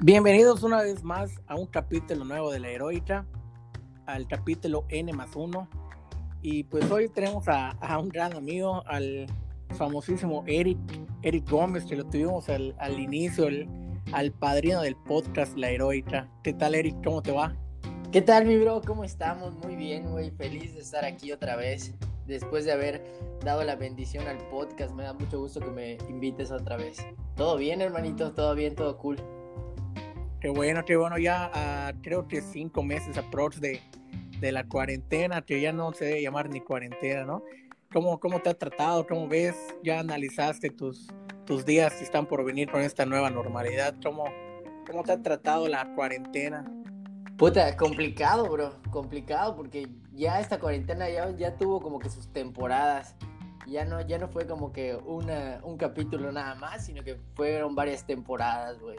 [0.00, 3.26] Bienvenidos una vez más a un capítulo nuevo de la heroica,
[4.06, 5.68] al capítulo N más 1.
[6.40, 9.26] Y pues hoy tenemos a, un gran amigo, al
[9.76, 10.78] famosísimo Eric,
[11.22, 13.48] Eric Gómez, que lo tuvimos al, inicio,
[14.12, 16.30] al padrino del podcast La Heroica.
[16.44, 16.94] ¿Qué tal, Eric?
[17.02, 17.56] ¿Cómo te va?
[18.12, 18.80] ¿Qué tal, mi bro?
[18.86, 19.56] ¿Cómo estamos?
[19.64, 20.30] Muy bien, güey.
[20.30, 21.92] Feliz de estar aquí otra vez.
[22.24, 23.02] Después de haber
[23.44, 27.04] dado la bendición al podcast, me da mucho gusto que me invites otra vez.
[27.34, 28.30] ¿Todo bien, hermanito?
[28.32, 28.76] ¿Todo bien?
[28.76, 29.16] ¿Todo cool?
[30.40, 33.80] Qué bueno, qué bueno, ya ah, creo que cinco meses aprox de,
[34.38, 37.42] de la cuarentena, que ya no se debe llamar ni cuarentena, ¿no?
[37.92, 39.04] ¿Cómo, cómo te ha tratado?
[39.06, 39.56] ¿Cómo ves?
[39.82, 41.08] ¿Ya analizaste tus,
[41.44, 43.96] tus días que están por venir con esta nueva normalidad?
[44.00, 44.26] ¿Cómo,
[44.86, 46.64] cómo te ha tratado la cuarentena?
[47.36, 53.16] Puta, complicado, bro, complicado, porque ya esta cuarentena ya, ya tuvo como que sus temporadas.
[53.66, 57.74] Ya no, ya no fue como que una, un capítulo nada más, sino que fueron
[57.74, 58.98] varias temporadas, güey.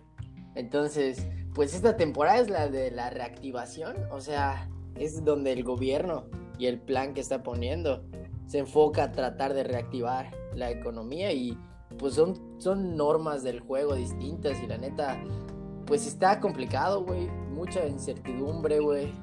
[0.60, 6.26] Entonces, pues esta temporada es la de la reactivación, o sea, es donde el gobierno
[6.58, 8.04] y el plan que está poniendo
[8.46, 11.58] se enfoca a tratar de reactivar la economía y
[11.98, 15.18] pues son, son normas del juego distintas y la neta,
[15.86, 19.14] pues está complicado, güey, mucha incertidumbre, güey,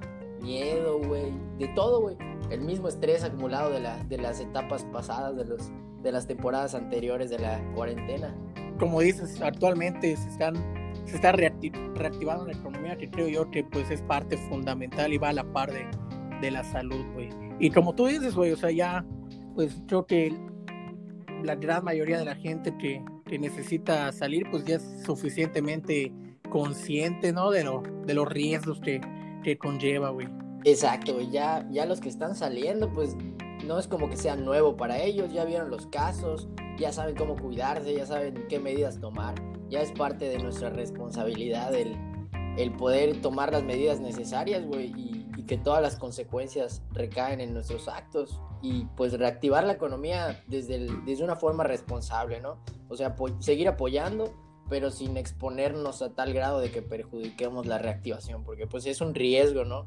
[0.41, 2.17] miedo, güey, de todo, güey,
[2.50, 5.71] el mismo estrés acumulado de, la, de las etapas pasadas, de, los,
[6.03, 8.34] de las temporadas anteriores de la cuarentena.
[8.78, 13.91] Como dices, actualmente se están se está reactivando la economía, que creo yo que pues
[13.91, 15.87] es parte fundamental y va a la par de,
[16.41, 17.31] de la salud, güey.
[17.59, 19.05] Y como tú dices, güey, o sea, ya,
[19.55, 20.37] pues creo que
[21.43, 26.12] la gran mayoría de la gente que, que necesita salir, pues ya es suficientemente
[26.51, 27.51] consciente, ¿no?
[27.51, 29.01] De, lo, de los riesgos que,
[29.43, 30.29] que conlleva, güey.
[30.65, 31.31] Exacto, güey.
[31.31, 33.17] Ya, ya los que están saliendo, pues
[33.65, 37.37] no es como que sea nuevo para ellos, ya vieron los casos, ya saben cómo
[37.37, 39.34] cuidarse, ya saben qué medidas tomar
[39.69, 41.97] ya es parte de nuestra responsabilidad el,
[42.56, 45.16] el poder tomar las medidas necesarias, y,
[45.47, 51.22] que todas las consecuencias recaen en nuestros actos y pues reactivar la economía desde, desde
[51.22, 52.59] una forma responsable, ¿no?
[52.88, 54.34] O sea, seguir apoyando,
[54.69, 59.15] pero sin exponernos a tal grado de que perjudiquemos la reactivación, porque pues es un
[59.15, 59.86] riesgo, ¿no?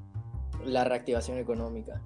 [0.63, 2.01] La reactivación económica.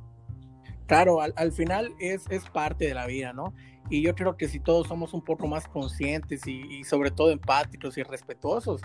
[0.93, 3.51] Claro, al, al final es, es parte de la vida, ¿no?
[3.89, 7.97] Y yo creo que si todos somos un poco más conscientes y, sobre todo empáticos
[7.97, 8.79] y respetuosos,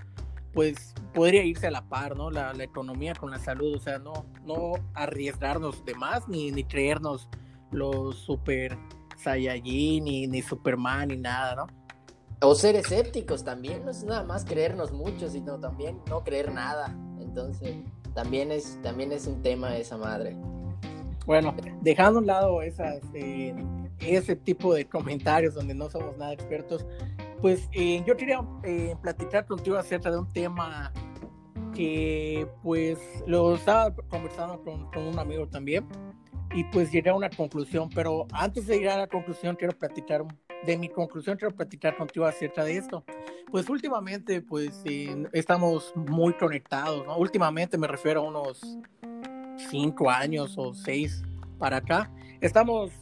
[0.55, 2.31] pues podría irse a la par, ¿no?
[2.31, 7.29] La, economía con la salud, o sea, no, no arriesgarnos de más ni, ni creernos
[7.73, 8.79] los super
[9.19, 11.67] Saiyajin ni, ni Superman ni nada, ¿no?
[12.41, 16.97] O ser escépticos también, no es nada más creernos mucho, sino también no creer nada.
[17.21, 17.77] Entonces,
[18.15, 20.39] también es, también es un tema esa madre.
[21.29, 23.55] Bueno, dejando a un lado eh,
[24.01, 26.87] ese tipo de comentarios donde no somos nada expertos,
[27.43, 30.91] pues eh, yo quería eh, platicar contigo acerca de un tema
[31.75, 35.87] que pues lo estaba conversando con, un amigo también
[36.55, 40.25] y pues llegué a una conclusión, pero antes de llegar a la conclusión quiero platicar
[40.65, 43.05] de mi conclusión, quiero platicar contigo acerca de esto.
[43.51, 44.83] Pues últimamente pues
[45.35, 47.05] estamos muy conectados.
[47.19, 48.79] Últimamente me refiero a unos
[49.71, 51.23] cinco años o seis
[51.59, 52.11] para acá.
[52.41, 52.93] Estamos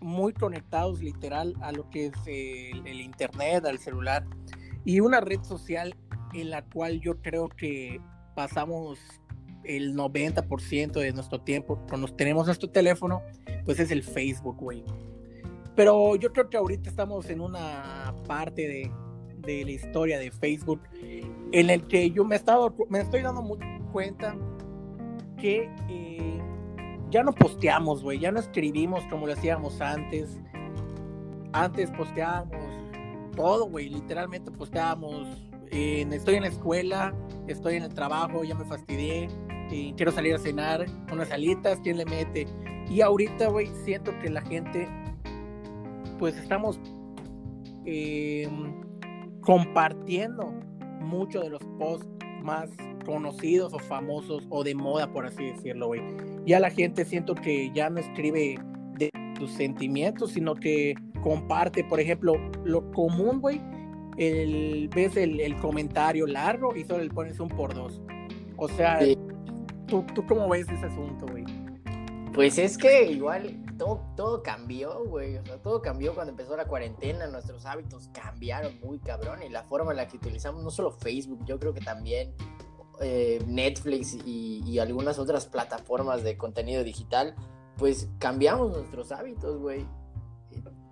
[0.00, 4.24] muy conectados literal a lo que es el, internet, al celular
[4.84, 5.94] y una red social
[6.34, 8.00] en la cual yo creo que
[8.34, 8.98] pasamos
[9.64, 13.22] el 90% de nuestro tiempo cuando tenemos nuestro teléfono,
[13.64, 14.84] pues es el Facebook, güey.
[15.76, 18.90] Pero yo creo que ahorita estamos en una parte de,
[19.38, 20.82] de la historia de Facebook
[21.52, 23.56] en el que yo me, he estado, me estoy dando
[23.92, 24.36] cuenta
[25.42, 26.40] que eh,
[27.10, 30.40] ya no posteamos, güey, ya no escribimos como lo hacíamos antes.
[31.52, 32.56] Antes posteábamos
[33.36, 35.26] todo, güey, literalmente posteábamos.
[35.70, 37.12] estoy en la escuela,
[37.48, 39.28] estoy en el trabajo, ya me fastidié,
[39.96, 42.46] quiero salir a cenar, unas alitas, ¿quién le mete?
[42.88, 44.88] Y ahorita, güey, siento que la gente,
[46.20, 46.78] pues estamos
[47.84, 48.80] em,
[49.40, 50.54] compartiendo
[51.00, 52.06] mucho de los posts
[52.42, 52.70] más
[53.04, 56.02] conocidos o famosos o de moda, por así decirlo, güey.
[56.46, 58.58] Ya la gente siento que ya no escribe
[58.98, 62.34] de sus sentimientos, sino que comparte, por ejemplo,
[62.64, 63.60] lo común, güey,
[64.16, 68.00] el, ves el, comentario largo y solo le pones un por dos.
[68.56, 69.00] O sea,
[69.86, 71.44] ¿tú, ¿tú cómo ves ese asunto, güey?
[72.32, 73.58] Pues es que igual
[74.16, 75.36] todo, cambió, güey.
[75.36, 77.26] O sea, todo cambió cuando empezó la cuarentena.
[77.26, 79.42] Nuestros hábitos cambiaron muy cabrón.
[79.42, 82.34] Y la forma en la que utilizamos, no solo Facebook, yo creo que también
[83.00, 87.34] eh, Netflix y, algunas otras plataformas de contenido digital,
[87.76, 89.86] pues cambiamos nuestros hábitos, güey.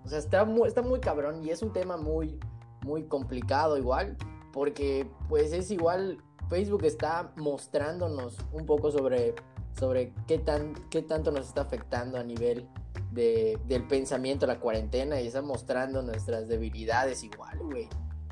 [0.03, 2.39] O sea, está muy, está muy cabrón y es un tema muy,
[2.81, 4.17] muy complicado igual,
[4.51, 6.17] porque pues es igual
[6.49, 9.35] Facebook está mostrándonos un poco sobre,
[9.79, 12.67] sobre qué, tan, qué tanto nos está afectando a nivel
[13.11, 17.87] de, del pensamiento la cuarentena y está mostrando nuestras debilidades igual, güey.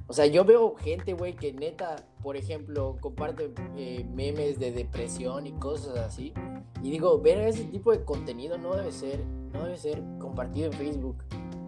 [0.08, 5.46] O sea, yo veo gente, güey, que neta, por ejemplo, comparte eh, memes de depresión
[5.46, 6.34] y cosas así.
[6.81, 9.24] Y digo, ver ese tipo de contenido no debe ser,
[9.54, 11.24] no debe ser compartido en Facebook.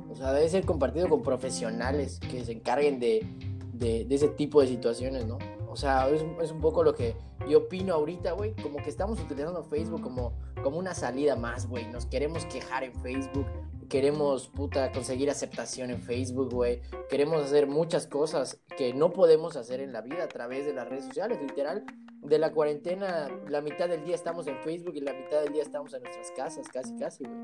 [0.10, 3.28] O sea, debe ser compartido con profesionales que se encarguen de,
[3.74, 5.38] de, ese tipo de situaciones, ¿no?
[5.71, 7.15] O sea, es, es, un poco lo que
[7.47, 8.53] yo opino ahorita, güey.
[8.62, 11.88] Como que estamos utilizando Facebook como, como una salida más, güey.
[11.88, 13.45] Nos queremos quejar en Facebook.
[13.88, 16.81] Queremos, puta, conseguir aceptación en Facebook, güey.
[17.09, 20.89] Queremos hacer muchas cosas que no podemos hacer en la vida a través de las
[20.89, 21.39] redes sociales.
[21.41, 21.85] Literal,
[22.21, 25.63] de la cuarentena, la mitad del día estamos en Facebook y la mitad del día
[25.63, 27.44] estamos en nuestras casas, casi, casi, güey.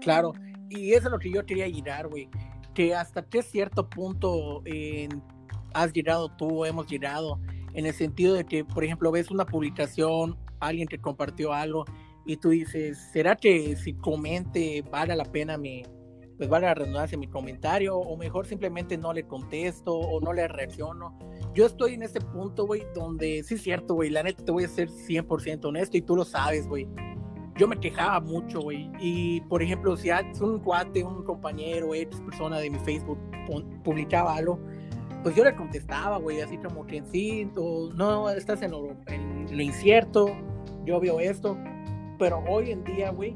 [0.00, 0.32] Claro,
[0.68, 2.28] y eso es lo que yo quería girar, güey.
[2.74, 4.62] Que hasta qué cierto punto
[5.74, 7.40] has girado tú, hemos girado,
[7.74, 11.84] en el sentido de que, por ejemplo, ves una publicación, alguien que compartió algo,
[12.26, 15.82] y tú dices, ¿será que si comente vale la pena mi,
[16.36, 17.96] pues vale la redundancia mi comentario?
[17.96, 21.18] O mejor simplemente no le contesto o no le reacciono.
[21.54, 24.64] Yo estoy en ese punto, güey, donde sí es cierto, güey, la neta te voy
[24.64, 26.86] a ser 100% honesto y tú lo sabes, güey
[27.60, 28.90] yo me quejaba mucho, güey.
[28.98, 30.08] Y, por ejemplo, si
[30.40, 33.18] un cuate, un compañero, X persona de mi Facebook
[33.84, 34.58] publicaba algo,
[35.22, 37.48] pues yo le contestaba, güey, así como que sí,
[37.94, 38.96] no, estás en lo,
[39.50, 40.28] incierto,
[40.84, 41.56] yo veo esto.
[42.18, 43.34] Pero hoy en día, güey,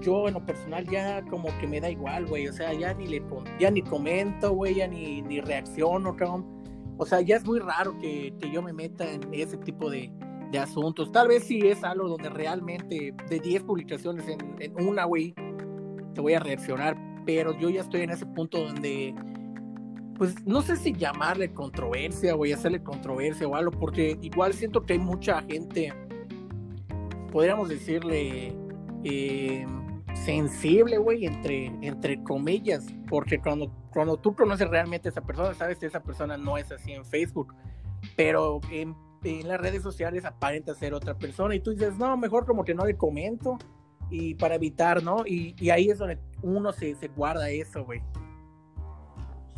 [0.00, 2.48] yo en lo personal ya como que me da igual, güey.
[2.48, 3.22] O sea, ya ni le
[3.58, 6.46] ya ni comento, güey, ya ni, ni reacciono, cabrón.
[6.96, 10.10] O sea, ya es muy raro que, que yo me meta en ese tipo de,
[10.54, 11.10] de asuntos.
[11.10, 15.34] Tal vez si es algo donde realmente de 10 publicaciones en, una, güey,
[16.14, 19.14] te voy a reaccionar, pero yo ya estoy en ese punto donde,
[20.16, 24.94] pues no sé si llamarle controversia, güey, hacerle controversia o algo, porque igual siento que
[24.94, 25.92] hay mucha gente,
[27.32, 28.54] podríamos decirle,
[29.02, 29.66] eh,
[30.14, 35.78] sensible, güey, entre, entre comillas, porque cuando, cuando tú conoces realmente a esa persona, sabes
[35.78, 37.54] que esa persona no es así en Facebook,
[38.16, 38.94] pero en
[39.24, 42.74] en las redes sociales aparenta ser otra persona y tú dices, no, mejor como que
[42.74, 43.58] no le comento
[44.10, 45.26] y para evitar, ¿no?
[45.26, 48.02] Y, y ahí es donde uno se, se guarda eso, güey.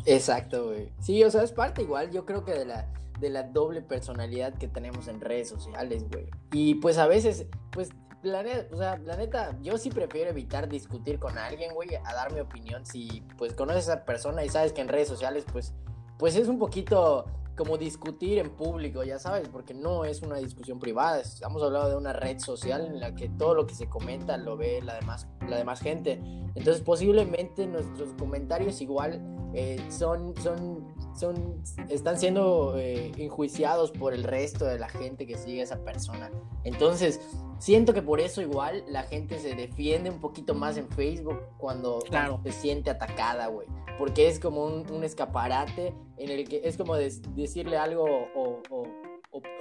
[0.06, 0.92] Exacto, güey.
[1.00, 2.88] Sí, o sea, es parte igual, yo creo que de la,
[3.20, 6.26] de la doble personalidad que tenemos en redes sociales, güey.
[6.52, 7.90] Y pues a veces, pues,
[8.22, 12.14] la neta, o sea, la neta, yo sí prefiero evitar discutir con alguien, güey, a
[12.14, 12.86] dar mi opinión.
[12.86, 15.74] Si, pues, conoces a esa persona y sabes que en redes sociales, pues,
[16.18, 17.26] pues es un poquito
[17.56, 21.96] como discutir en público, ya sabes, porque no es una discusión privada, estamos hablando de
[21.96, 25.26] una red social en la que todo lo que se comenta lo ve la demás,
[25.48, 26.20] la demás gente.
[26.54, 29.22] Entonces posiblemente nuestros comentarios igual
[29.56, 35.36] eh, son, son, son, están siendo eh, enjuiciados por el resto de la gente que
[35.36, 36.30] sigue a esa persona.
[36.62, 37.20] Entonces,
[37.58, 42.00] siento que por eso igual la gente se defiende un poquito más en Facebook cuando,
[42.00, 42.40] claro.
[42.44, 43.66] se siente atacada, güey
[43.98, 48.04] porque es como un, escaparate en el que es como decirle algo
[48.34, 48.62] o,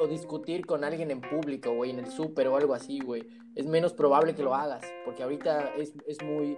[0.09, 3.27] discutir con alguien en público, güey, en el súper o algo así, güey.
[3.55, 6.55] Es menos probable que lo hagas, porque ahorita es, muy...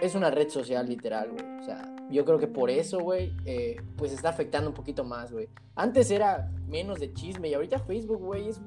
[0.00, 1.60] Es una red social literal, güey.
[1.60, 5.32] O sea, yo creo que por eso, güey, eh, pues está afectando un poquito más,
[5.32, 5.48] güey.
[5.74, 8.60] Antes era menos de chisme y ahorita Facebook, güey, es...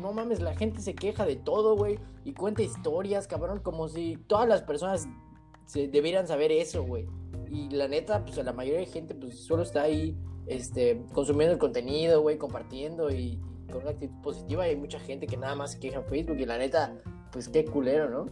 [0.00, 4.16] No mames, la gente se queja de todo, güey, y cuenta historias, cabrón, como si
[4.28, 5.06] todas las personas
[5.66, 7.06] se debieran saber eso, güey
[7.50, 11.58] y la neta, pues la mayoría de gente pues solo está ahí este, consumiendo el
[11.58, 13.40] contenido, güey, compartiendo y,
[13.70, 14.66] con una actitud positiva.
[14.66, 16.96] Y hay mucha gente que nada más se queja en Facebook y la neta,
[17.32, 18.26] pues qué culero, ¿no?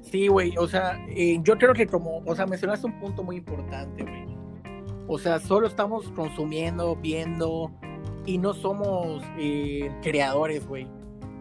[0.00, 3.36] Sí, güey, o sea, eh, yo creo que como, o sea, mencionaste un punto muy
[3.36, 4.26] importante, güey.
[5.06, 7.70] O sea, solo estamos consumiendo, viendo
[8.26, 10.86] y no somos eh, creadores, güey.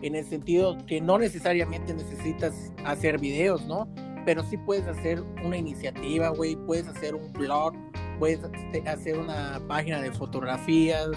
[0.02, 3.88] En el sentido que no necesariamente necesitas hacer videos, ¿no?
[4.26, 7.74] pero sí puedes hacer una iniciativa, güey, puedes hacer un blog,
[8.20, 8.40] puedes
[8.86, 11.10] hacer una página de fotografías,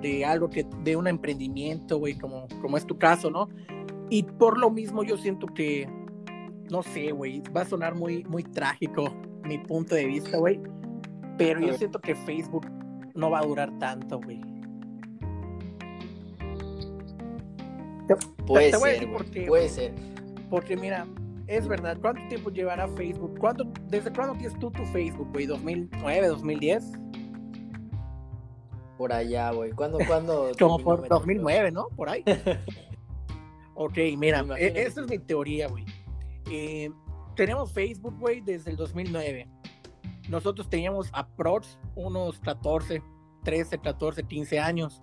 [0.00, 3.48] de, algo que, de un emprendimiento, güey, como, como es tu caso, ¿no?
[4.10, 5.88] Y por lo mismo yo siento que,
[6.72, 9.14] no sé, güey, va a sonar muy, muy trágico
[9.44, 10.58] mi punto de vista, güey,
[11.36, 12.66] pero yo siento que Facebook
[13.14, 14.40] no va a durar tanto, güey.
[18.46, 19.08] Puede ser,
[19.46, 19.94] puede ser.
[20.48, 21.06] Porque mira,
[21.46, 21.98] es verdad.
[22.00, 23.38] ¿Cuánto tiempo llevará Facebook?
[23.38, 25.46] ¿Cuánto, ¿Desde cuándo tienes tú tu Facebook, güey?
[25.46, 26.92] ¿2009, 2010?
[28.96, 29.72] Por allá, güey.
[29.72, 29.98] ¿Cuándo?
[30.06, 31.88] cuándo Como por 2009, ¿no?
[31.96, 32.24] Por ahí.
[33.74, 35.84] ok, mira, e, esta es mi teoría, güey.
[36.50, 36.90] Eh,
[37.36, 39.48] tenemos Facebook, güey, desde el 2009.
[40.28, 43.02] Nosotros teníamos aprox unos 14,
[43.44, 45.00] 13, 14, 15 años.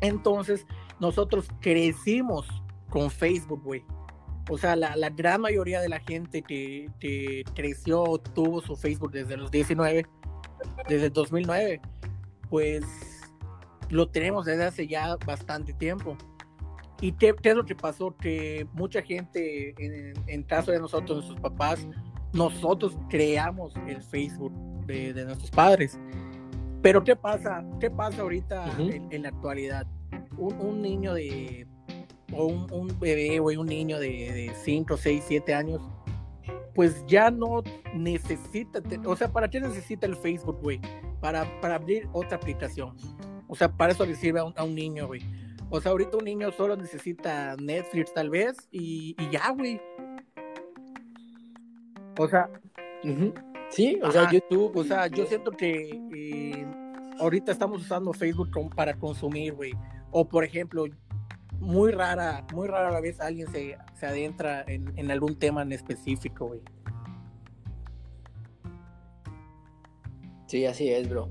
[0.00, 0.66] Entonces,
[1.00, 2.48] nosotros crecimos
[2.90, 3.84] con Facebook, güey.
[4.50, 9.12] O sea, la, la, gran mayoría de la gente que, que creció, tuvo su Facebook
[9.12, 10.04] desde los 19,
[10.88, 11.80] desde el 2009,
[12.50, 12.84] pues
[13.88, 16.16] lo tenemos desde hace ya bastante tiempo.
[17.02, 18.16] ¿Y qué, qué es lo que pasó?
[18.16, 21.86] Que mucha gente, en, en caso de nosotros, nuestros papás,
[22.32, 24.52] nosotros creamos el Facebook
[24.86, 25.98] de, de nuestros padres.
[26.80, 27.64] Pero ¿qué pasa?
[27.80, 28.94] ¿Qué pasa ahorita uh -huh.
[28.94, 29.84] en, en, la actualidad?
[30.38, 31.66] Un, un niño de
[32.32, 35.82] o un, un bebé o un niño de 5, 6, 7 años,
[36.74, 37.62] pues ya no
[37.94, 40.80] necesita, o sea, ¿para qué necesita el Facebook, güey?
[41.20, 42.96] Para, para abrir otra aplicación.
[43.48, 45.20] O sea, para eso le sirve a un, a un niño, güey.
[45.74, 49.80] O sea, ahorita un niño solo necesita Netflix tal vez y, y ya, güey.
[52.18, 52.50] O sea,
[53.02, 53.32] uh -huh.
[53.70, 54.76] sí, o sea, YouTube.
[54.76, 56.66] O sea, yo siento que eh,
[57.18, 59.72] ahorita estamos usando Facebook para consumir, güey.
[60.10, 60.84] O por ejemplo,
[61.58, 65.72] muy rara, muy rara la vez alguien se, se adentra en, en, algún tema en
[65.72, 66.60] específico, güey.
[70.48, 71.30] Sí, así es, bro.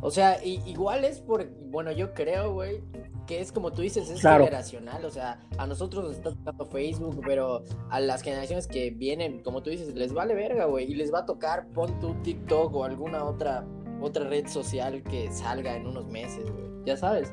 [0.00, 2.80] O sea, y, igual es por, bueno, yo creo, güey,
[3.26, 4.44] que es como tú dices, es claro.
[4.44, 5.04] generacional.
[5.04, 9.62] O sea, a nosotros nos está tocando Facebook, pero a las generaciones que vienen, como
[9.62, 10.90] tú dices, les vale verga, güey.
[10.90, 13.66] Y les va a tocar, pon tu TikTok o alguna otra,
[14.00, 16.64] otra red social que salga en unos meses, güey.
[16.84, 17.32] Ya sabes.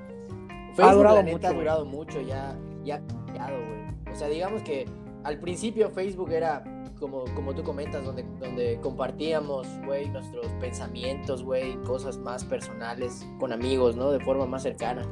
[0.74, 4.14] Facebook, ha durado la neta, mucho, ha durado mucho, ya, ya ha cambiado, güey.
[4.14, 4.86] O sea, digamos que
[5.24, 6.64] al principio Facebook era,
[7.00, 13.52] como, como tú comentas, donde, donde compartíamos, güey, nuestros pensamientos, güey, cosas más personales con
[13.52, 14.12] amigos, ¿no?
[14.12, 15.06] De forma más cercana.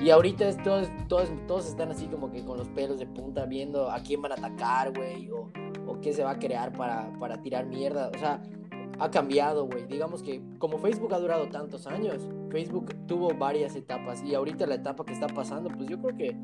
[0.00, 3.44] Y ahorita es, todos, todos, todos están así como que con los pelos de punta
[3.44, 5.50] viendo a quién van a atacar, güey, o,
[5.86, 8.10] o qué se va a crear para, para tirar mierda.
[8.14, 8.40] O sea,
[8.98, 9.86] ha cambiado, güey.
[9.86, 14.76] Digamos que como Facebook ha durado tantos años, Facebook tuvo varias etapas y ahorita la
[14.76, 16.36] etapa que está pasando, pues yo creo que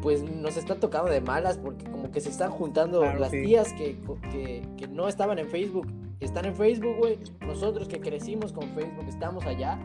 [0.00, 3.42] pues nos está tocando de malas porque como que se están juntando claro, las sí.
[3.42, 3.98] tías que,
[4.30, 5.86] que, que, no estaban en Facebook,
[6.20, 7.18] están en Facebook, güey.
[7.46, 9.78] Nosotros que crecimos con Facebook estamos allá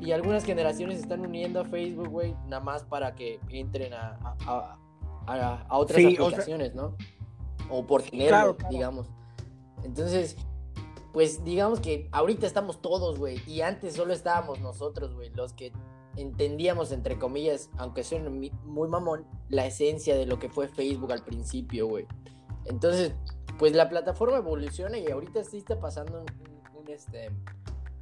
[0.00, 4.78] y algunas generaciones están uniendo a Facebook, güey, nada más para que entren a, a,
[5.26, 6.82] a, a otras sí, aplicaciones, o sea...
[6.82, 6.96] ¿no?
[7.70, 8.72] O por claro, claro.
[8.72, 9.06] digamos.
[9.82, 10.36] Entonces,
[11.12, 15.72] pues digamos que ahorita estamos todos, güey, y antes solo estábamos nosotros, güey, los que
[16.16, 21.24] entendíamos, entre comillas, aunque suene muy mamón, la esencia de lo que fue Facebook al
[21.24, 22.06] principio, güey.
[22.66, 23.14] Entonces,
[23.58, 27.30] pues la plataforma evoluciona y ahorita sí está pasando un, un, este,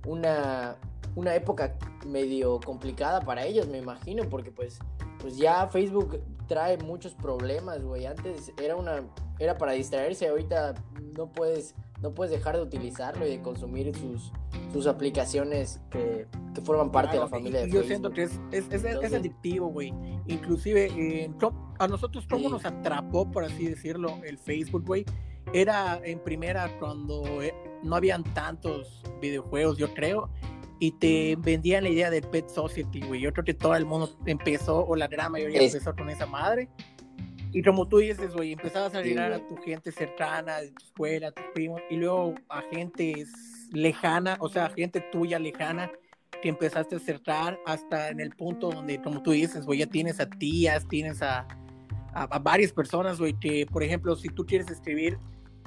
[0.07, 0.77] una,
[1.15, 1.77] una época
[2.07, 4.79] medio complicada para ellos, me imagino, porque pues,
[5.19, 8.07] pues ya Facebook trae muchos problemas, güey.
[8.07, 9.03] Antes era una,
[9.39, 10.75] era para distraerse, ahorita
[11.17, 14.33] no puedes no puedes dejar de utilizarlo y de consumir sus,
[14.73, 17.87] sus aplicaciones que, que forman parte claro, de la familia de yo Facebook.
[17.87, 19.95] siento que es, es, es, Entonces, es adictivo, güey.
[20.27, 21.31] Inclusive eh,
[21.79, 22.51] a nosotros cómo sí.
[22.51, 25.05] nos atrapó, por así decirlo, el Facebook, güey.
[25.53, 30.29] Era en primera cuando eh, no habían tantos videojuegos, yo creo,
[30.83, 33.21] y te vendían la idea de Pet Society, güey.
[33.21, 36.69] Yo creo que todo el mundo empezó, o la gran mayoría empezó con esa madre.
[37.53, 40.85] Y como tú dices, güey, empezabas a llegar sí, a tu gente cercana, de tu
[40.85, 43.27] escuela, a tus primos, y luego a gente
[43.71, 45.89] lejana, o sea, gente tuya lejana,
[46.43, 50.19] que empezaste a acercar hasta en el punto donde, como tú dices, güey, ya tienes
[50.19, 51.47] a tías, tienes a,
[52.13, 55.17] a, a varias personas, güey, que, por ejemplo, si tú quieres escribir,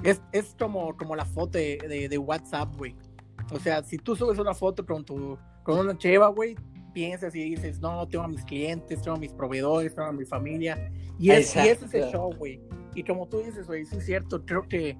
[0.04, 2.94] es, es como, como la foto de, de, de WhatsApp, güey.
[3.52, 6.56] O sea, si tú subes una foto con tu, con una cheva, güey,
[6.92, 10.24] piensas y dices, no, tengo a mis clientes, tengo a mis proveedores, tengo a mi
[10.24, 10.90] familia.
[11.18, 12.60] Y, es, y ese es el show, güey.
[12.94, 14.96] Y como tú dices, güey, sí es cierto, creo que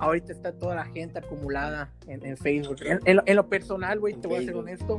[0.00, 2.76] ahorita está toda la gente acumulada en, en Facebook.
[2.82, 4.98] En, en, lo, en, lo, personal, güey, te voy a ser honesto,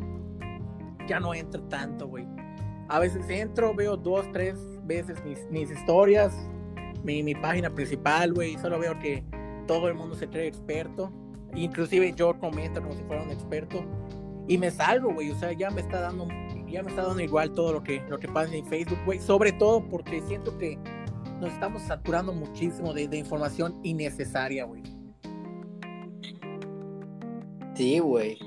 [1.08, 2.26] ya no entro tanto, güey.
[2.88, 6.34] A veces entro, veo dos, tres veces mis, mis historias,
[7.04, 9.24] mi, mi página principal, güey, solo veo que
[9.68, 11.14] todo el mundo se cree experto.
[11.56, 13.84] Inclusive yo comento como si fuera un experto
[14.50, 16.28] y me salgo, güey, o sea, ya me está dando,
[16.68, 19.52] ya me está dando igual todo lo que, lo que pasa en Facebook, güey, sobre
[19.52, 20.78] todo porque siento que
[21.40, 24.82] nos estamos saturando muchísimo de, información innecesaria, güey.
[27.76, 28.40] Sí, güey,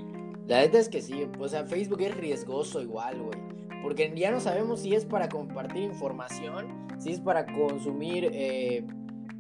[0.49, 3.39] la verdad es que sí, o sea, Facebook es riesgoso igual, güey,
[3.85, 6.67] porque ya no sabemos si es para compartir información,
[6.99, 8.85] si es para consumir, eh,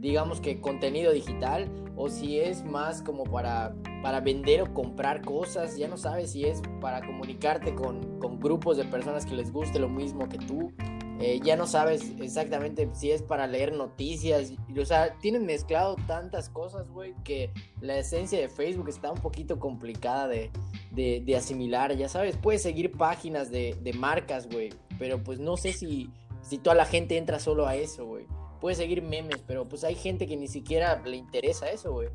[0.03, 5.77] digamos que contenido digital, o si es más como para para vender o comprar cosas,
[5.79, 9.79] ya no sabes si es para comunicarte con, con grupos de personas que les guste
[9.79, 10.73] lo mismo que tú.
[11.21, 16.49] eh, ya no sabes exactamente si es para leer noticias, o sea, tienen mezclado tantas
[16.49, 20.51] cosas, güey, que la esencia de Facebook está un poquito complicada de,
[20.91, 25.73] de, asimilar, ya sabes, puedes seguir páginas de, de marcas, güey, pero pues no sé
[25.73, 28.27] si, si toda la gente entra solo a eso, güey.
[28.63, 32.11] Puedes seguir memes, pero pues hay gente que ni siquiera le interesa eso, güey.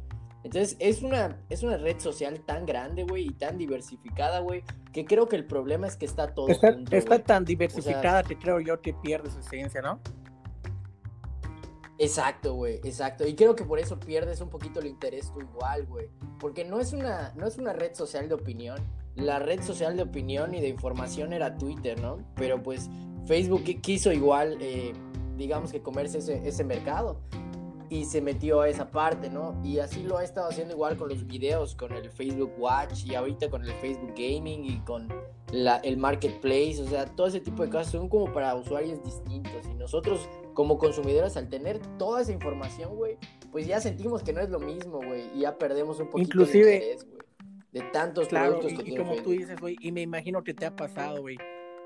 [0.46, 4.63] Entonces, es una, es una red social tan grande, güey, y tan diversificada, güey,
[4.94, 6.48] que creo que el problema es que está todo.
[6.48, 10.00] Está, está tan diversificada que creo yo que pierde su esencia, ¿no?
[11.98, 13.27] Exacto, güey, exacto.
[13.27, 16.08] Y creo que por eso pierdes un poquito el interés tú igual, güey.
[16.39, 18.80] Porque no es, una, no es una red social de opinión.
[19.16, 22.20] La red social de opinión y de información era Twitter, ¿no?
[22.36, 22.89] Pero pues
[23.27, 24.94] Facebook quiso igual, eh,
[25.38, 27.20] digamos que comerse ese, ese mercado.
[27.89, 29.58] Y se metió a esa parte, ¿no?
[29.63, 33.15] Y así lo ha estado haciendo igual con los videos, con el Facebook Watch y
[33.15, 35.08] ahorita con el Facebook Gaming y con
[35.51, 39.65] la, el Marketplace, o sea, todo ese tipo de cosas son como para usuarios distintos.
[39.72, 43.17] Y nosotros como consumidores al tener toda esa información, güey,
[43.51, 46.65] pues ya sentimos que no es lo mismo, güey, y ya perdemos un poquito Inclusive,
[46.65, 47.22] de interés, güey,
[47.72, 50.65] de tantos productos que y, y como tú dices, güey, y me imagino que te
[50.65, 51.38] ha pasado, güey,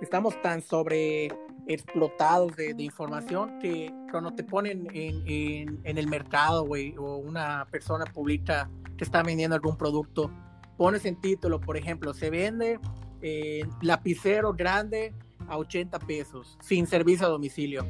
[0.01, 1.29] estamos tan sobre
[1.67, 8.69] explotados de, información que cuando te ponen en, el mercado, güey, o una persona publica
[8.97, 10.31] que está vendiendo algún producto,
[10.77, 12.79] pones en título, por ejemplo, se vende
[13.21, 15.13] eh, lapicero grande
[15.47, 17.85] a 80 pesos, sin servicio a domicilio.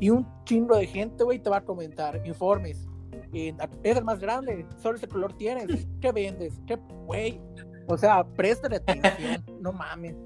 [0.00, 2.86] Y un chingo de gente, güey, te va a comentar, informes.
[3.32, 5.86] es el más grande, solo ese color tienes.
[6.00, 6.60] ¿Qué vendes?
[6.66, 7.40] ¿Qué, güey?
[7.88, 10.16] O sea, préstale atención, no mames.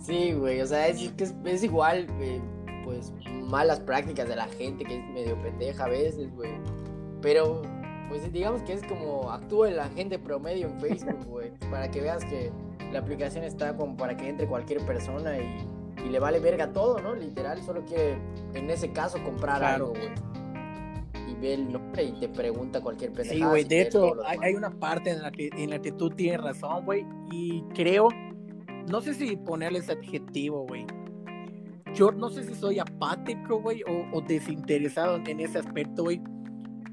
[0.00, 1.12] Sí, güey, o sea, es,
[1.44, 2.40] es, igual, eh,
[2.84, 3.12] pues,
[3.44, 6.52] malas prácticas de la gente que es medio pendeja a veces, güey.
[7.20, 7.62] Pero,
[8.08, 12.24] pues, digamos que es como actúa la gente promedio en Facebook, güey, para que veas
[12.24, 12.50] que
[12.92, 15.66] la aplicación está como para que entre cualquier persona y,
[16.08, 17.14] le vale verga todo, ¿no?
[17.14, 18.16] Literal, solo quiere,
[18.54, 20.08] en ese caso, comprar algo, güey.
[21.30, 23.38] Y ve el nombre y te pregunta cualquier persona.
[23.38, 26.08] Sí, güey, de hecho, hay, hay, una parte en la, que, en la que tú
[26.08, 28.08] tienes razón, güey, y creo
[28.88, 30.86] no sé si ponerles adjetivo, güey.
[31.94, 36.20] Yo no sé si soy apático, güey, o, desinteresado en ese aspecto, güey.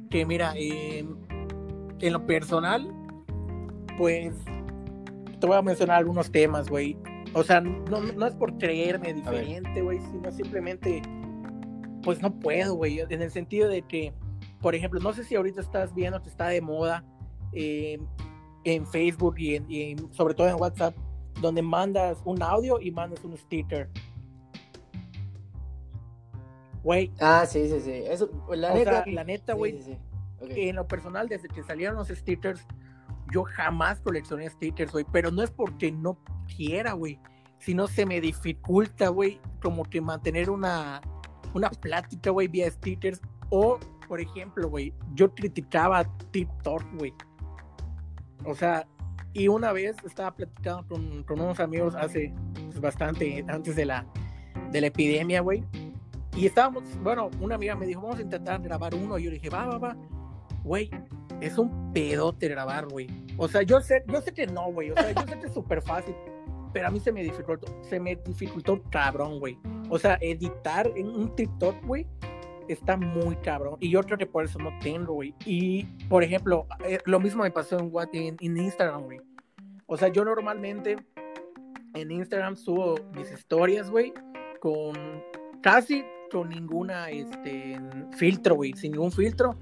[0.10, 2.88] Que mira, en lo personal,
[3.98, 4.34] pues
[5.40, 6.98] te voy a mencionar algunos temas, güey.
[7.34, 11.02] O sea, no, no es por creerme diferente, güey, sino simplemente,
[12.02, 13.00] pues no puedo, güey.
[13.00, 14.14] En el sentido de que,
[14.62, 17.06] por ejemplo, no sé si ahorita estás viendo que está de moda
[17.54, 18.00] eh,
[18.64, 20.96] en Facebook y, y sobre todo en WhatsApp
[21.42, 23.90] donde mandas un audio y mandas un sticker.
[26.84, 27.12] Güey.
[27.20, 27.92] Ah, sí, sí, sí.
[27.92, 29.78] Eso, la neta, la neta, güey.
[30.40, 32.66] En lo personal, desde que salieron los stickers,
[33.34, 35.06] yo jamás coleccioné stickers, güey.
[35.12, 36.18] Pero no es porque no
[36.56, 37.20] quiera, güey.
[37.60, 41.02] Sino se me dificulta, güey, como que mantener una,
[41.54, 43.20] una plática, güey, vía stickers.
[43.50, 47.14] O, por ejemplo, güey, yo criticaba TikTok, güey.
[48.46, 48.88] O sea,
[49.34, 52.34] y una vez estaba platicando con, con unos amigos hace
[52.66, 54.06] pues, bastante, antes de la,
[54.72, 55.64] de la epidemia, güey.
[56.36, 59.18] Y estábamos, bueno, una amiga me dijo, vamos a intentar grabar uno.
[59.18, 59.98] Y yo dije, va, va, va.
[60.64, 60.90] Güey,
[61.42, 63.08] es un pedote grabar, güey.
[63.38, 64.92] O sea, yo sé, yo sé que no, güey.
[64.92, 66.16] O sea, yo sé que es súper fácil.
[66.74, 69.58] Pero a mí se me dificultó, se me dificultó cabrón, güey.
[69.90, 72.06] O sea, editar en un TikTok, güey,
[72.68, 73.78] está muy cabrón.
[73.80, 75.34] Y yo creo que por eso no tengo, güey.
[75.46, 79.20] Y, por ejemplo, eh, lo mismo me pasó en, en, en Instagram, güey.
[79.86, 80.98] O sea, yo normalmente
[81.94, 84.14] en Instagram subo mis historias, güey,
[84.60, 84.96] con
[85.62, 87.80] casi con ninguna este,
[88.18, 89.58] filtro, güey, sin ningún filtro.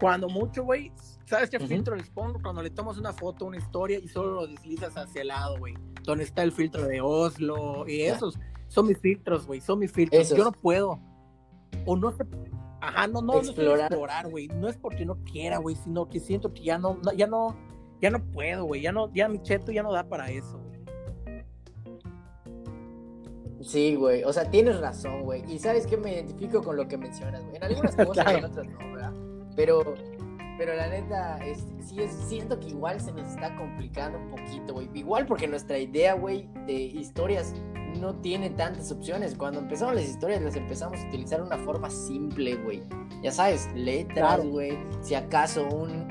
[0.00, 0.92] Cuando mucho, güey,
[1.24, 2.40] ¿sabes qué filtro les pongo?
[2.42, 5.74] Cuando le tomas una foto, una historia y solo lo deslizas hacia el lado, güey.
[6.02, 8.38] Donde está el filtro de Oslo y esos.
[8.68, 10.28] Son mis filtros, güey, son mis filtros.
[10.30, 11.00] Yo no puedo
[11.84, 12.12] o no
[12.80, 13.78] ajá, no, no, explorar.
[13.78, 17.00] no explorar, güey, no es porque no quiera, güey, sino que siento que ya no,
[17.16, 17.56] ya no,
[18.00, 20.76] ya no puedo, güey, ya no, ya mi cheto ya no da para eso, güey.
[23.62, 26.96] Sí, güey, o sea, tienes razón, güey, y sabes que me identifico con lo que
[26.96, 29.12] mencionas, güey, en algunas cosas, en otras no, ¿verdad?
[29.56, 29.94] Pero,
[30.58, 34.74] pero la neta, es, sí es, siento que igual se nos está complicando un poquito,
[34.74, 37.54] güey, igual porque nuestra idea, güey, de historias
[37.96, 39.34] no tiene tantas opciones.
[39.34, 42.82] Cuando empezamos las historias, las empezamos a utilizar de una forma simple, güey.
[43.22, 44.78] Ya sabes, letras, güey.
[45.02, 46.06] Si acaso un.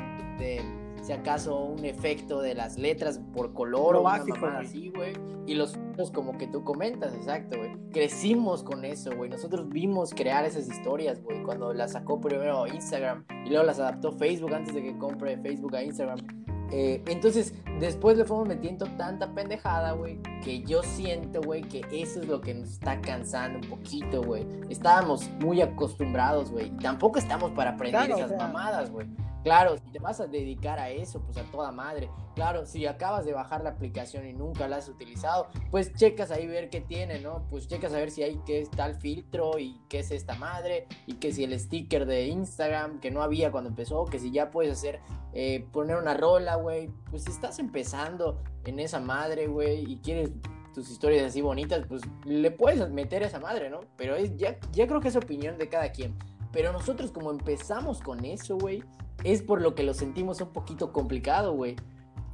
[1.01, 5.13] si acaso un efecto de las letras por color o básico, así, güey.
[5.47, 5.77] Y los
[6.13, 7.71] como que tú comentas, exacto, güey.
[7.91, 9.29] Crecimos con eso, güey.
[9.29, 11.43] Nosotros vimos crear esas historias, güey.
[11.43, 15.75] Cuando las sacó primero Instagram y luego las adaptó Facebook antes de que compre Facebook
[15.75, 16.44] a Instagram.
[16.71, 22.21] Eh, entonces, después le fuimos metiendo tanta pendejada, güey, que yo siento, güey, que eso
[22.21, 24.45] es lo que nos está cansando un poquito, güey.
[24.69, 26.67] Estábamos muy acostumbrados, güey.
[26.67, 29.07] Y tampoco estamos para aprender esas mamadas, güey.
[29.45, 32.09] Claro, si te vas a dedicar a eso, pues a toda madre.
[32.33, 36.47] Claro, si acabas de bajar la aplicación y nunca la has utilizado, pues checas ahí
[36.47, 37.45] ver qué tiene, ¿no?
[37.51, 40.87] Pues checas a ver si hay qué está el filtro y qué es esta madre
[41.05, 44.49] y que si el sticker de Instagram que no había cuando empezó, que si ya
[44.49, 44.99] puedes hacer
[45.33, 46.89] eh, poner una rola, güey.
[47.11, 50.31] Pues si estás empezando en esa madre, güey, y quieres
[50.73, 53.81] tus historias así bonitas, pues le puedes meter esa madre, ¿no?
[53.95, 56.17] Pero es, ya, ya creo que es opinión de cada quien.
[56.51, 58.81] Pero nosotros como empezamos con eso, güey,
[59.25, 61.75] es por lo que lo sentimos un poquito complicado, güey.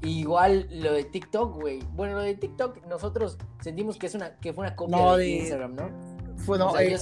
[0.01, 1.79] Igual lo de TikTok, güey.
[1.93, 5.75] Bueno, lo de TikTok nosotros sentimos que es una que fue una copia de, Instagram,
[5.75, 5.89] ¿no?
[6.37, 6.97] Fue, no, eh,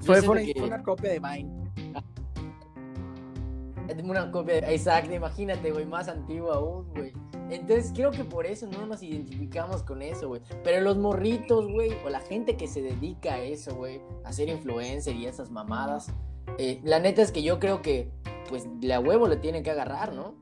[0.00, 0.20] fue,
[0.62, 1.62] una copia de Vine.
[4.04, 7.12] Una copia, exacto, imagínate, güey, más antiguo aún, güey.
[7.50, 10.40] Entonces creo que por eso no nos identificamos con eso, güey.
[10.64, 14.48] Pero los morritos, güey, o la gente que se dedica a eso, güey, a ser
[14.48, 16.12] influencer y esas mamadas,
[16.58, 18.10] eh, la neta es que yo creo que,
[18.52, 20.34] pues, la huevo le tiene que agarrar, ¿no?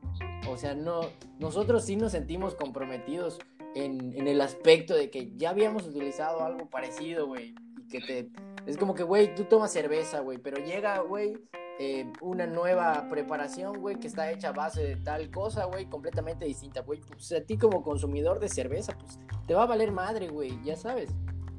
[0.51, 1.03] O sea, no,
[1.39, 3.39] nosotros sí nos sentimos comprometidos
[3.77, 7.55] en, en el aspecto de que ya habíamos utilizado algo parecido, güey.
[7.79, 8.31] Y que te...
[8.67, 11.35] Es como que, güey, tú tomas cerveza, güey, pero llega, güey,
[11.79, 16.45] eh, una nueva preparación, güey, que está hecha a base de tal cosa, güey, completamente
[16.47, 16.99] distinta, güey.
[16.99, 20.75] Pues a ti como consumidor de cerveza, pues te va a valer madre, güey, ya
[20.75, 21.11] sabes.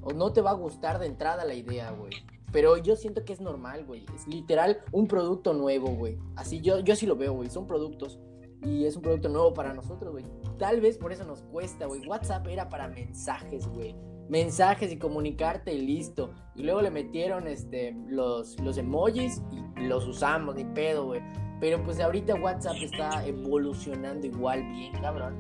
[0.01, 2.11] O no te va a gustar de entrada la idea, güey.
[2.51, 4.05] Pero yo siento que es normal, güey.
[4.15, 6.17] Es literal un producto nuevo, güey.
[6.35, 7.49] Así yo, yo sí lo veo, güey.
[7.49, 8.19] Son productos.
[8.63, 10.25] Y es un producto nuevo para nosotros, güey.
[10.57, 12.05] Tal vez por eso nos cuesta, güey.
[12.07, 13.95] WhatsApp era para mensajes, güey
[14.31, 16.31] mensajes y comunicarte y listo.
[16.55, 21.21] Y luego le metieron este, los, los emojis y los usamos, ni pedo, güey.
[21.59, 25.35] Pero pues ahorita WhatsApp está evolucionando igual bien, cabrón.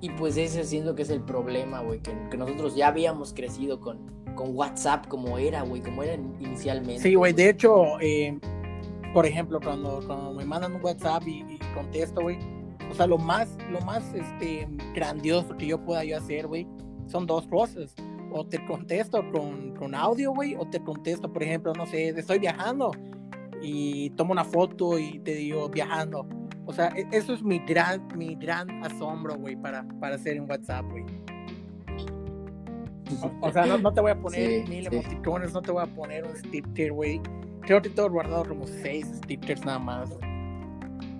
[0.00, 4.17] Y pues ese siento que es el problema, güey, que, nosotros ya habíamos crecido con,
[4.38, 7.02] con WhatsApp como era, güey, como era inicialmente.
[7.02, 8.38] Sí, güey, de hecho, eh,
[9.12, 12.38] por ejemplo, cuando, cuando me mandan un WhatsApp y, y contesto, güey,
[12.88, 16.68] o sea, lo más, lo más este, grandioso que yo pueda yo hacer, güey,
[17.08, 17.96] son dos cosas
[18.30, 22.38] o te contesto con, con audio, güey, o te contesto, por ejemplo, no sé, estoy
[22.38, 22.92] viajando
[23.60, 26.28] y tomo una foto y te digo viajando.
[26.64, 30.48] O sea, e, eso es mi gran, mi gran asombro, güey, para, para hacer en
[30.48, 31.04] WhatsApp, güey.
[33.40, 36.36] O, sea, no, te voy a poner mil emoticones, no te voy a poner un
[36.36, 37.20] sticker, güey.
[37.62, 40.10] Creo que tengo guardado como seis stickers nada más.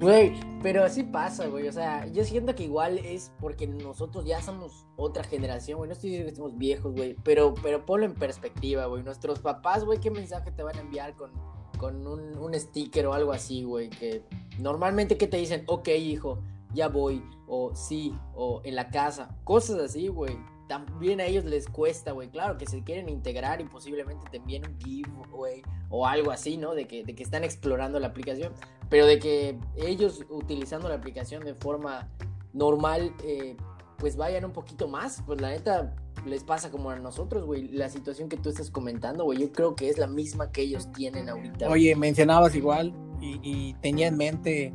[0.01, 1.66] Güey, pero así pasa, güey.
[1.68, 5.88] O sea, yo siento que igual es porque nosotros ya somos otra generación, güey.
[5.88, 7.16] No estoy diciendo que estemos viejos, güey.
[7.24, 9.03] Pero, pero ponlo en perspectiva, güey.
[9.03, 11.33] Nuestros papás, güey, ¿qué mensaje te van a enviar con,
[11.79, 13.90] con un, un sticker o algo así, güey?
[13.90, 14.22] Que
[14.59, 17.22] normalmente que te dicen, ok, hijo, ya voy.
[17.48, 19.37] O sí, o en la casa.
[19.44, 20.37] Cosas así, güey
[20.68, 22.28] también a ellos les cuesta, güey.
[22.28, 26.74] Claro que se quieren integrar y posiblemente te envíen un giveaway o algo así, ¿no?
[26.74, 28.52] De que, de que están explorando la aplicación.
[28.88, 32.09] Pero de que ellos utilizando la aplicación de forma
[32.52, 33.57] normal, eh,
[33.98, 35.22] pues vayan un poquito más.
[35.26, 37.68] Pues la neta les pasa como a nosotros, güey.
[37.68, 40.92] La situación que tú estás comentando, güey, yo creo que es la misma que ellos
[40.92, 41.68] tienen ahorita.
[41.68, 44.72] Oye, mencionabas igual y, tenía en mente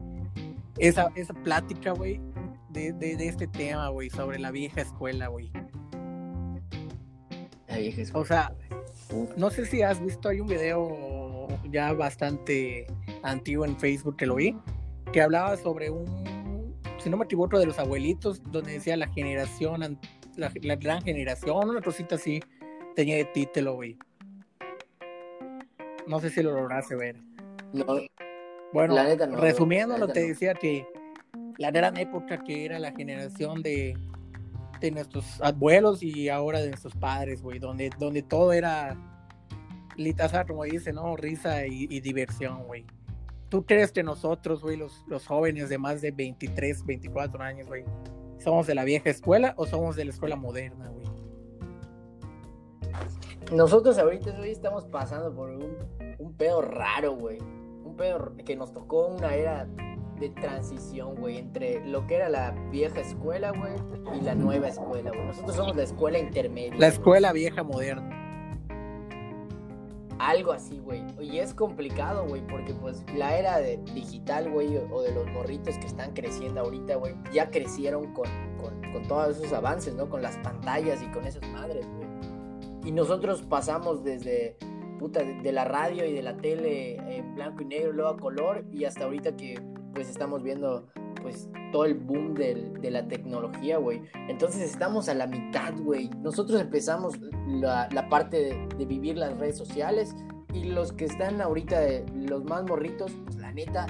[0.77, 2.19] esa, esa plática, güey,
[2.71, 5.51] de, de, este tema, güey, sobre la vieja escuela, güey.
[7.73, 8.21] La vieja escuela.
[8.21, 8.55] O sea,
[9.36, 12.86] no sé si has visto, hay un video ya bastante
[13.23, 14.55] antiguo en Facebook que lo vi,
[15.12, 16.05] que hablaba sobre un,
[16.99, 19.99] si no me equivoco, de los abuelitos, donde decía la generación,
[20.36, 22.41] la, gran generación, una cosita así,
[22.95, 23.97] tenía de título, güey.
[26.05, 27.15] No sé si lo lograste ver.
[27.73, 27.86] No.
[28.71, 28.95] Bueno,
[29.39, 30.86] resumiendo, lo te decía que
[31.57, 33.97] la gran época que era la generación de,
[34.84, 38.98] de nuestros abuelos y ahora de nuestros padres, güey, donde, donde todo era,
[39.96, 41.15] litaza, como dice, ¿no?
[41.15, 42.86] Risa y, diversión, güey.
[43.48, 47.86] ¿Tú crees que nosotros, güey, los, los jóvenes de más de 23, 24 años, güey,
[48.39, 51.06] somos de la vieja escuela o somos de la escuela moderna, güey?
[53.54, 55.78] Nosotros ahorita, güey, estamos pasando por un,
[56.17, 57.38] un pedo raro, güey.
[57.86, 59.67] Un pedo que nos tocó una era
[60.23, 63.73] de transición, güey, entre lo que era la vieja escuela, güey,
[64.17, 65.25] y la nueva escuela, güey.
[65.25, 66.79] Nosotros somos la escuela intermedia.
[66.79, 68.21] La escuela vieja moderna.
[70.19, 71.03] Algo así, güey.
[71.19, 75.77] Y es complicado, güey, porque pues la era de digital, güey, o de los morritos
[75.77, 78.29] que están creciendo ahorita, güey, ya crecieron con,
[78.93, 80.09] con, todos esos avances, ¿no?
[80.09, 82.07] Con las pantallas y con esas madres, güey.
[82.86, 84.55] Y nosotros pasamos desde,
[84.99, 88.63] puta, de, la radio y de la tele en blanco y negro, luego a color,
[88.71, 90.88] y hasta ahorita que pues estamos viendo
[91.21, 94.01] pues todo el boom de la tecnología, güey.
[94.27, 96.10] Entonces estamos a la mitad, güey.
[96.21, 100.15] Nosotros empezamos la, parte de, de, vivir las redes sociales
[100.53, 101.82] y los que están ahorita,
[102.13, 103.88] los más morritos, pues la neta,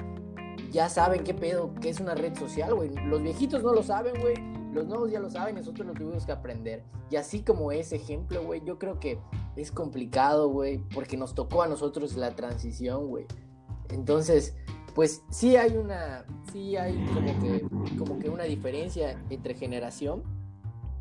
[0.70, 2.90] ya saben qué pedo, qué es una red social, güey.
[3.06, 4.34] Los viejitos no lo saben, güey.
[4.72, 6.82] Los nuevos ya lo saben, nosotros lo tuvimos que aprender.
[7.10, 9.20] Y así como ese ejemplo, güey, yo creo que
[9.54, 13.26] es complicado, güey, porque nos tocó a nosotros la transición, güey.
[13.90, 14.56] Entonces,
[14.94, 20.22] pues sí hay una, sí hay como que, como que una diferencia entre generación,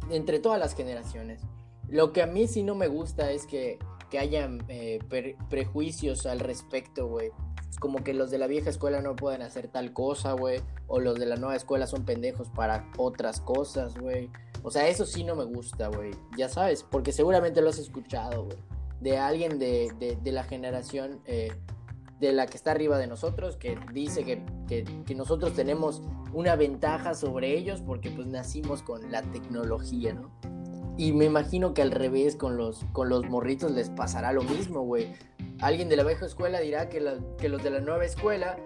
[0.10, 1.42] entre todas las generaciones.
[1.90, 3.78] Lo que a mí sí no me gusta es que,
[4.10, 5.00] que hayan eh,
[5.50, 7.32] prejuicios al respecto, güey
[7.80, 11.20] como que los de la vieja escuela no pueden hacer tal cosa, güey, o los
[11.20, 14.30] de la nueva escuela son pendejos para otras cosas, güey.
[14.64, 16.12] O sea, eso sí no me gusta, güey.
[16.38, 18.58] Ya sabes, porque seguramente lo has escuchado, güey.
[19.02, 21.52] De alguien de, de, la generación eh,
[22.20, 26.02] de la que está arriba de nosotros, que dice que, que, nosotros tenemos
[26.34, 30.32] una ventaja sobre ellos porque pues nacimos con la tecnología, ¿no?
[30.96, 34.82] Y me imagino que al revés con los, con los morritos les pasará lo mismo,
[34.82, 35.14] güey
[35.64, 37.02] alguien de la vieja escuela dirá que,
[37.38, 38.58] que los de la nueva escuela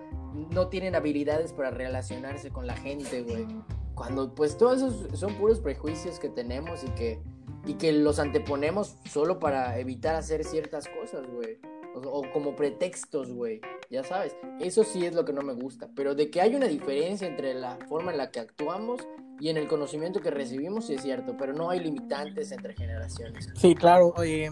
[0.52, 3.48] no tienen habilidades para relacionarse con la gente, güey.
[3.96, 7.20] Cuando pues todos esos son puros prejuicios que tenemos y que,
[7.66, 11.60] y que los anteponemos solo para evitar hacer ciertas cosas, güey.
[12.06, 13.62] O, como pretextos, güey.
[13.90, 15.90] Ya sabes, eso sí es lo que no me gusta.
[15.96, 19.08] Pero de que hay una diferencia entre la forma en la que actuamos
[19.40, 21.36] y en el conocimiento que recibimos, sí es cierto.
[21.38, 23.50] Pero no hay limitantes entre generaciones.
[23.56, 24.14] Sí, claro.
[24.18, 24.52] Oye,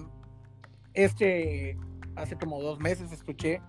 [0.94, 1.78] este
[2.16, 3.62] hace como dos meses escuché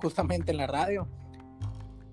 [0.00, 1.06] justamente en la radio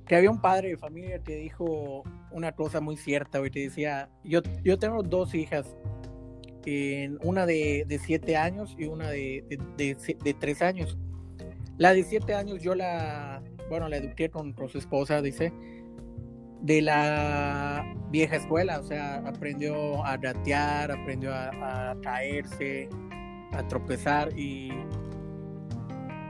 [0.05, 4.09] que había un padre de familia que dijo una cosa muy cierta, güey, que decía,
[4.23, 5.77] yo, yo tengo dos hijas,
[7.21, 9.43] una de, de siete años y una de,
[9.77, 10.97] de, tres años.
[11.77, 15.51] La de siete años yo la, bueno, la eduqué con, con su esposa, dice,
[16.61, 22.87] de la vieja escuela, o sea, aprendió a gatear, aprendió a, a caerse,
[23.51, 24.71] a tropezar y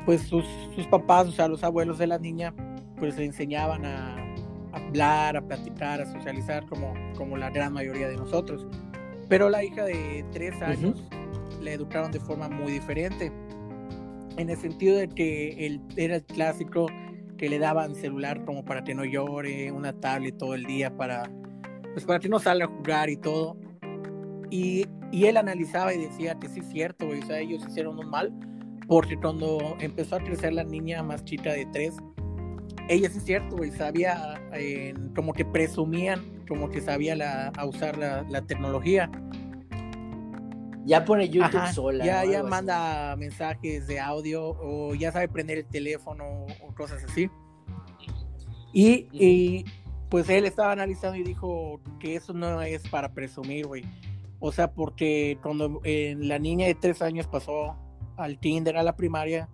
[0.05, 0.45] pues sus,
[0.89, 2.53] papás, o sea, los abuelos de la niña,
[2.97, 4.17] pues le enseñaban a,
[4.73, 8.65] hablar, a platicar, a socializar como, como la gran mayoría de nosotros.
[9.29, 11.03] Pero la hija de tres años
[11.61, 13.31] la educaron de forma muy diferente,
[14.37, 16.87] en el sentido de que él era el clásico
[17.37, 21.29] que le daban celular como para que no llore, una tablet todo el día para,
[21.93, 23.57] pues para que no salga a jugar y todo.
[24.49, 28.09] Y, y él analizaba y decía que sí es cierto, o sea, ellos hicieron un
[28.09, 28.33] mal,
[28.87, 31.95] porque cuando empezó a crecer la niña más chica de tres,
[32.89, 34.41] ella sí es cierto, güey, sabía,
[35.15, 39.09] como que presumían, como que sabía la, a usar la, tecnología.
[40.85, 42.05] Ya pone YouTube sola.
[42.05, 47.29] Ya, ya manda mensajes de audio o ya sabe prender el teléfono o cosas así.
[48.73, 49.65] Y, y,
[50.09, 53.85] pues él estaba analizando y dijo que eso no es para presumir, güey.
[54.39, 57.77] O sea, porque cuando la niña de tres años pasó
[58.17, 59.47] al Tinder, a la primaria,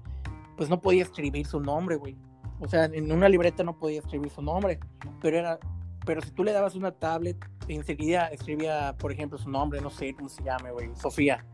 [0.57, 2.17] pues no podía escribir su nombre, güey.
[2.59, 4.79] O sea, en una libreta no podía escribir su nombre,
[5.21, 5.59] pero era,
[6.05, 10.13] pero si tú le dabas una tablet, enseguida escribía, por ejemplo, su nombre, no sé
[10.13, 11.45] cómo se llame, güey, Sofía.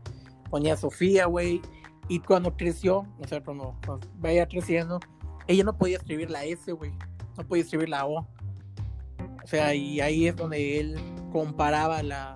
[0.50, 1.60] Ponía Sofía, güey,
[2.08, 3.76] y cuando creció, o sea, cuando,
[4.18, 5.00] vaya creciendo,
[5.46, 6.92] ella no podía escribir la S, güey,
[7.36, 8.20] no podía escribir la O.
[8.20, 10.98] O sea, y ahí es donde él
[11.30, 12.34] comparaba la,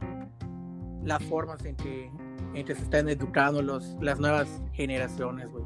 [1.02, 2.10] las formas en que
[2.54, 5.64] en que se están educando los, las nuevas generaciones, güey.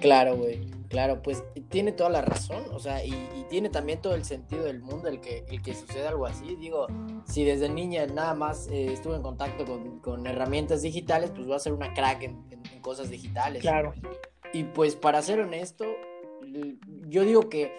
[0.00, 0.78] Claro, güey.
[0.88, 3.12] Claro, pues tiene toda la razón, o sea, y,
[3.50, 6.56] tiene también todo el sentido del mundo el que, el que sucede algo así.
[6.56, 6.86] Digo,
[7.26, 9.64] si desde niña nada más eh, estuve en contacto
[10.02, 13.62] con, herramientas digitales, pues voy a ser una crack en, en, cosas digitales.
[13.62, 13.92] Claro.
[14.52, 15.84] Y pues para ser honesto,
[17.08, 17.72] yo digo que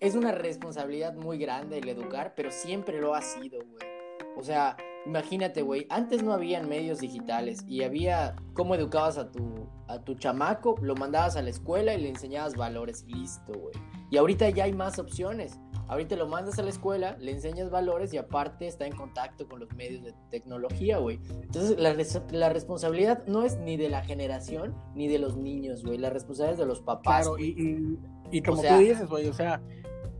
[0.00, 3.90] es una responsabilidad muy grande el educar, pero siempre lo ha sido, güey.
[4.36, 9.66] O sea, Imagínate, güey, antes no habían medios digitales y había cómo educabas a tu,
[9.88, 13.74] a tu chamaco, lo mandabas a la escuela y le enseñabas valores, listo, güey.
[14.10, 15.58] Y ahorita ya hay más opciones.
[15.88, 19.58] Ahorita lo mandas a la escuela, le enseñas valores y aparte está en contacto con
[19.58, 21.18] los medios de tecnología, güey.
[21.42, 21.96] Entonces la,
[22.30, 25.98] la responsabilidad no es ni de la generación ni de los niños, güey.
[25.98, 27.26] La responsabilidad es de los papás.
[27.26, 27.98] Claro, y,
[28.30, 29.60] y, como tú dices, güey, o sea,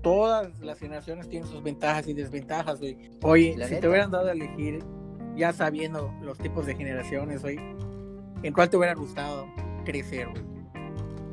[0.03, 2.97] todas las generaciones tienen sus ventajas y desventajas, güey.
[3.23, 4.83] Oye, si te hubieran dado a elegir,
[5.37, 7.59] ya sabiendo los tipos de generaciones, güey,
[8.43, 9.47] ¿en cuál te hubiera gustado
[9.85, 10.45] crecer, güey?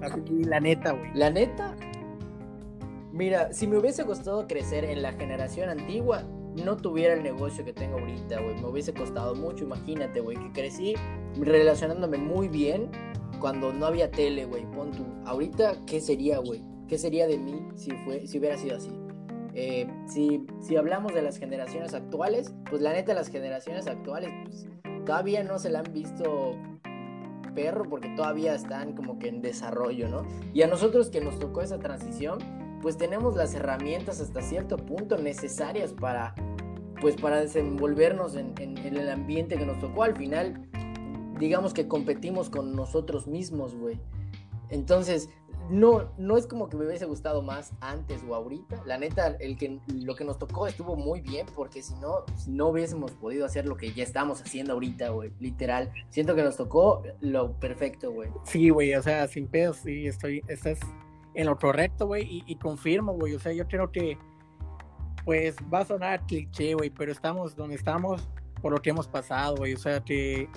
[0.02, 1.12] Así la neta, güey.
[1.14, 1.76] La neta.
[3.12, 6.24] Mira, si me hubiese costado crecer en la generación antigua,
[6.64, 8.56] no tuviera el negocio que tengo ahorita, güey.
[8.56, 10.96] Me hubiese costado mucho, imagínate, güey, que crecí
[11.40, 12.92] relacionándome muy bien
[13.40, 14.66] cuando no había tele, güey.
[14.72, 16.62] Pon tú, ahorita, ¿qué sería, güey?
[16.88, 18.92] ¿Qué sería de mí si, fue, si hubiera sido así?
[19.54, 24.68] Eh, si, si hablamos de las generaciones actuales, pues la neta las generaciones actuales pues,
[25.06, 26.56] todavía no se la han visto
[27.56, 30.24] perro porque todavía están como que en desarrollo, ¿no?
[30.54, 32.38] Y a nosotros que nos tocó esa transición,
[32.84, 36.36] pues tenemos las herramientas hasta cierto punto necesarias para,
[37.02, 40.04] pues para desenvolvernos en, en, el ambiente que nos tocó.
[40.04, 40.68] Al final,
[41.40, 44.00] digamos que competimos con nosotros mismos, güey.
[44.70, 45.30] Entonces,
[45.70, 48.82] no, no es como que me hubiese gustado más antes o ahorita.
[48.86, 52.68] La neta, el que, lo que nos tocó estuvo muy bien porque si no, no
[52.68, 55.34] hubiésemos podido hacer lo que ya estamos haciendo ahorita, güey.
[55.40, 55.92] Literal.
[56.10, 58.30] Siento que nos tocó lo perfecto, güey.
[58.46, 60.80] Sí, güey, o sea, sin pedos, sí, estoy, estás
[61.34, 63.36] en lo correcto, güey, y, confirmo, güey.
[63.36, 64.18] O sea, yo creo que,
[65.26, 68.28] pues, va a sonar cliché, güey, pero estamos donde estamos
[68.62, 69.74] por lo que hemos pasado, güey.
[69.74, 70.50] O sea, que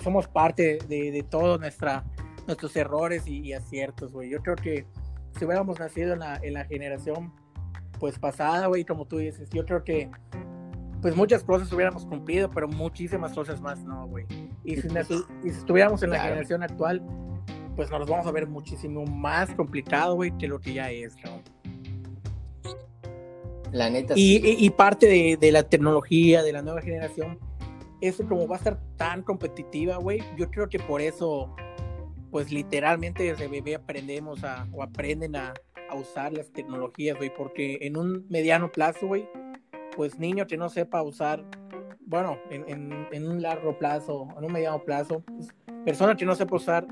[0.00, 2.04] somos parte de, de toda nuestra
[2.46, 4.30] nuestros errores y, aciertos, güey.
[4.30, 4.86] Yo creo que
[5.38, 7.32] si hubiéramos nacido en la, en la generación
[7.98, 10.10] pues pasada, güey, como tú dices, yo creo que
[11.00, 14.26] pues muchas cosas hubiéramos cumplido, pero muchísimas cosas más no, güey.
[14.64, 17.02] Y si, y si estuviéramos en la generación actual,
[17.76, 21.42] pues nos vamos a ver muchísimo más complicado, güey, que lo que ya es, ¿no?
[23.72, 24.14] La neta.
[24.16, 27.38] Y, y, parte de, de, la tecnología, de la nueva generación,
[28.00, 31.54] eso como va a estar tan competitiva, güey, yo creo que por eso
[32.32, 35.52] pues literalmente desde bebé aprendemos a, o aprenden a,
[35.90, 39.28] a usar las tecnologías, güey, porque en un mediano plazo, güey,
[39.94, 41.44] pues niño que no sepa usar,
[42.00, 45.50] bueno, en, en, en, un largo plazo, en un mediano plazo, pues,
[45.84, 46.86] persona que no sepa usar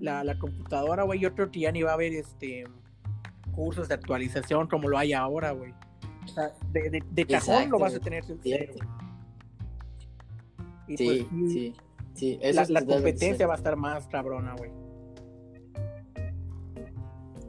[0.00, 2.64] la, la computadora, güey, yo creo que ya ni va a haber este
[3.54, 5.72] cursos de actualización como lo hay ahora, güey.
[6.24, 8.74] O sea, de, de, de cajón lo vas a tener sincero.
[10.88, 11.74] Y sí, pues, sí.
[12.14, 14.79] Sí, la, la competencia va a estar más cabrona, güey.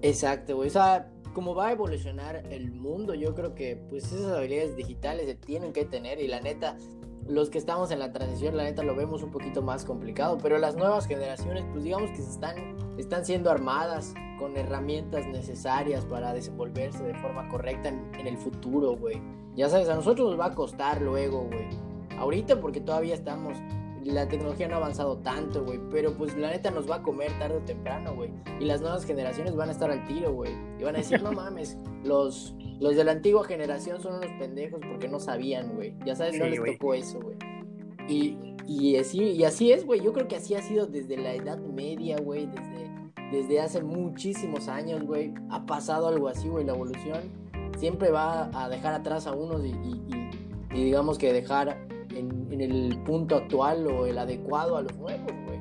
[0.02, 0.70] Exacto, güey.
[0.70, 5.28] O sea, como va a evolucionar el mundo, yo creo que pues esas habilidades digitales
[5.28, 6.76] se tienen que tener y la neta,
[7.28, 10.58] los que estamos en la transición, la neta lo vemos un poquito más complicado, pero
[10.58, 12.56] las nuevas generaciones, pues digamos que se están,
[12.98, 18.98] están siendo armadas con herramientas necesarias para desenvolverse de forma correcta en, en el futuro,
[18.98, 19.22] güey.
[19.56, 21.68] Ya sabes, a nosotros nos va a costar luego, güey.
[22.18, 23.58] Ahorita porque todavía estamos
[24.06, 25.80] la tecnología no ha avanzado tanto, güey.
[25.90, 28.32] Pero pues la neta nos va a comer tarde o temprano, güey.
[28.60, 30.52] Y las nuevas generaciones van a estar al tiro, güey.
[30.80, 34.80] Y van a decir, no mames, los, los de la antigua generación son unos pendejos
[34.88, 35.96] porque no sabían, güey.
[36.06, 37.38] Ya sabes, no les tocó eso, güey.
[38.08, 40.02] Y, y, así, y así es, güey.
[40.02, 42.48] Yo creo que así ha sido desde la Edad Media, güey.
[42.48, 42.92] Desde,
[43.32, 45.34] desde hace muchísimos años, güey.
[45.50, 46.66] Ha pasado algo así, güey.
[46.66, 47.20] La evolución
[47.78, 50.02] siempre va a dejar atrás a unos y, y,
[50.74, 55.60] y digamos que dejar en, el punto actual o el adecuado a los nuevos, güey.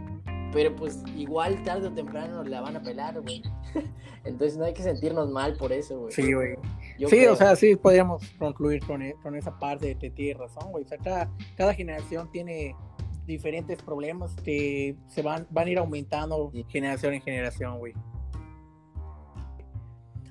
[0.52, 3.42] Pero pues igual tarde o temprano la van a pelar, güey.
[4.24, 6.12] Entonces no hay que sentirnos mal por eso, güey.
[6.12, 6.56] Sí, güey.
[7.08, 10.72] Sí, o sea, sí podríamos concluir con, e, con esa parte de que tienes razón,
[10.72, 10.84] güey.
[10.84, 12.74] O sea, cada, cada generación tiene
[13.26, 17.94] diferentes problemas que se van, van a ir aumentando generación en generación, güey.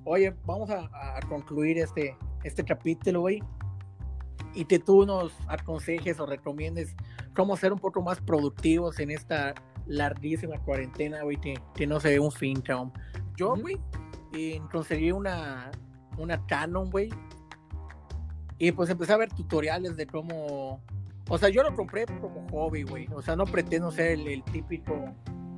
[0.03, 3.41] Oye, vamos a, a concluir este, este capítulo, güey
[4.53, 6.95] y que tú nos aconsejes o recomiendes
[7.35, 9.53] cómo ser un poco más productivos en esta
[9.85, 12.93] larguísima cuarentena, güey, que, no se ve un fin, cabrón.
[13.35, 13.77] Yo, güey,
[14.71, 15.71] conseguí una,
[16.17, 17.09] una Canon, güey,
[18.59, 20.81] y pues empecé a ver tutoriales de cómo...
[21.29, 23.07] O sea, yo lo compré como hobby, güey.
[23.13, 25.13] O sea, no pretendo ser el, típico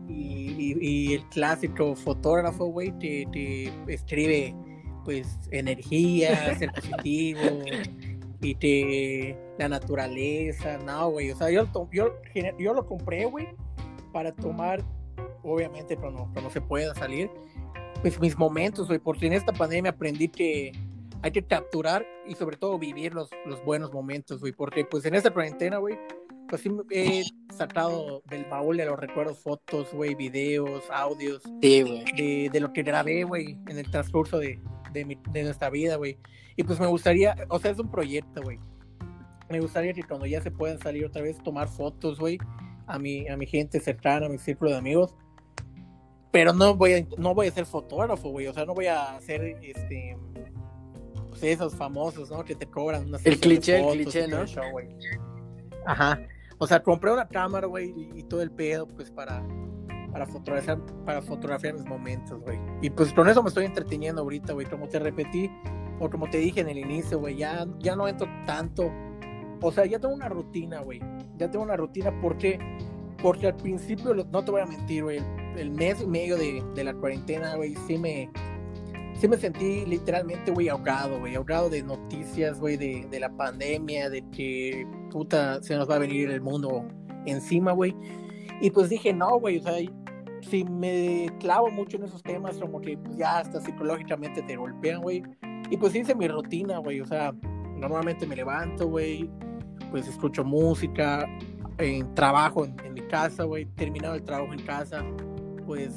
[0.07, 4.53] y, y, el clásico fotógrafo, güey, que, que escribe,
[5.03, 7.39] pues, energía, ser positivo,
[8.41, 12.15] y te, la naturaleza, no, güey, o sea, yo, yo,
[12.57, 13.49] yo lo compré, güey,
[14.11, 14.83] para tomar,
[15.43, 17.29] obviamente, cuando, no se pueda salir,
[18.01, 20.71] pues mis momentos, güey, porque en esta pandemia aprendí que
[21.21, 25.13] hay que capturar y sobre todo vivir los, los buenos momentos, güey, porque pues en
[25.13, 25.99] esta cuarentena, güey,
[26.49, 27.23] pues sí he
[27.53, 33.23] sacado del baúl de los recuerdos fotos, güey, videos, audios, de, de, lo que grabé,
[33.23, 34.59] güey, en el transcurso de,
[34.91, 36.17] de, mi, de nuestra vida, güey.
[36.55, 38.59] Y pues me gustaría, o sea, es un proyecto, güey.
[39.49, 42.37] Me gustaría que cuando ya se puedan salir otra vez, tomar fotos, güey,
[42.87, 45.15] a mi, a mi gente cercana, a mi círculo de amigos.
[46.31, 48.47] Pero no voy a, no voy a ser fotógrafo, güey.
[48.47, 50.17] O sea, no voy a hacer este
[51.31, 52.43] pues esos famosos, ¿no?
[52.43, 54.45] Que te cobran una El cliché, el cliché, ¿no?
[55.85, 56.19] Ajá.
[56.57, 59.43] O sea, compré una cámara, güey, y, todo el pedo, pues para,
[60.11, 62.59] para fotografiar, para fotografiar mis momentos, güey.
[62.81, 64.65] Y pues con eso me estoy entreteniendo ahorita, güey.
[64.67, 65.49] Como te repetí,
[65.99, 68.91] o como te dije en el inicio, güey, ya, ya no entro tanto.
[69.61, 70.99] O sea, ya tengo una rutina, güey.
[71.37, 72.59] Ya tengo una rutina porque,
[73.21, 75.21] porque al principio, no te voy a mentir, güey,
[75.55, 78.29] el, mes y medio de, de la cuarentena, güey, sí me,
[79.19, 84.09] sí me sentí literalmente, güey, ahogado, güey, ahogado de noticias, güey, de, de, la pandemia,
[84.09, 86.87] de que puta se nos va a venir el mundo
[87.25, 87.95] encima, güey.
[88.61, 89.73] Y pues dije, no, güey, o sea,
[90.41, 95.01] si me clavo mucho en esos temas, como que pues, ya hasta psicológicamente te golpean,
[95.01, 95.23] güey.
[95.69, 97.33] Y pues hice mi rutina, güey, o sea,
[97.77, 99.29] normalmente me levanto, güey,
[99.89, 101.27] pues escucho música,
[101.77, 105.03] en trabajo en, mi casa, güey, terminado el trabajo en casa,
[105.65, 105.93] pues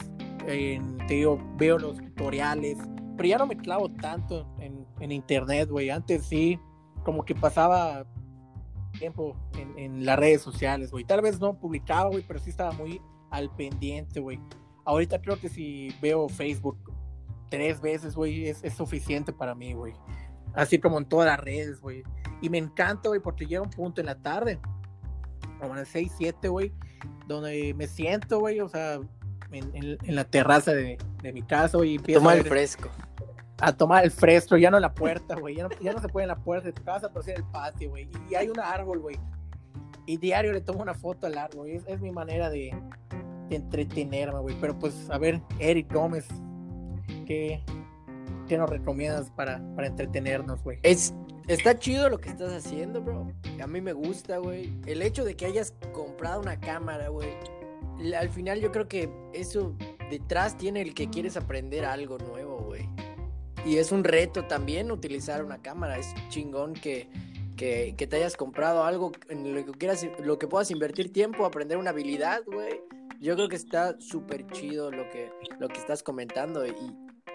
[0.46, 2.78] en, te digo, veo los tutoriales,
[3.16, 5.90] pero ya no me clavo tanto en, en internet, güey.
[5.90, 6.58] Antes sí,
[7.04, 8.06] como que pasaba
[8.98, 11.04] tiempo en, en las redes sociales, güey.
[11.04, 13.00] Tal vez no publicaba, güey, pero sí estaba muy
[13.34, 14.40] al pendiente, güey.
[14.84, 16.78] Ahorita creo que si veo Facebook
[17.50, 19.92] tres veces, güey, es, es, suficiente para mí, güey.
[20.54, 22.02] Así como en todas las redes, güey.
[22.40, 24.60] Y me encanta, güey, porque llega un punto en la tarde,
[25.60, 26.72] como en el 6, 7, güey,
[27.26, 29.00] donde me siento, güey, o sea,
[29.50, 31.98] en, en, la terraza de, de, mi casa, güey.
[31.98, 32.88] Tomar el fresco.
[33.60, 35.56] A tomar el fresco, ya no en la puerta, güey.
[35.56, 37.38] Ya no, ya no se puede en la puerta de tu casa, pero sí en
[37.38, 38.08] el patio, güey.
[38.28, 39.16] Y hay un árbol, güey.
[40.06, 42.76] Y diario le tomo una foto al árbol, es, es mi manera de
[43.54, 44.56] entretenerme, güey.
[44.60, 46.26] Pero pues, a ver, Eric Gómez,
[47.26, 47.62] ¿qué,
[48.48, 50.78] qué nos recomiendas para, para entretenernos, güey?
[50.82, 51.14] Es,
[51.48, 53.26] está chido lo que estás haciendo, bro.
[53.62, 54.72] A mí me gusta, güey.
[54.86, 57.30] El hecho de que hayas comprado una cámara, güey.
[58.18, 59.74] Al final yo creo que eso
[60.10, 62.88] detrás tiene el que quieres aprender algo nuevo, güey.
[63.64, 65.98] Y es un reto también utilizar una cámara.
[65.98, 67.08] Es chingón que,
[67.56, 71.46] que, que te hayas comprado algo en lo que quieras, lo que puedas invertir tiempo,
[71.46, 72.82] aprender una habilidad, güey
[73.20, 76.74] yo creo que está súper chido lo que, lo que estás comentando y,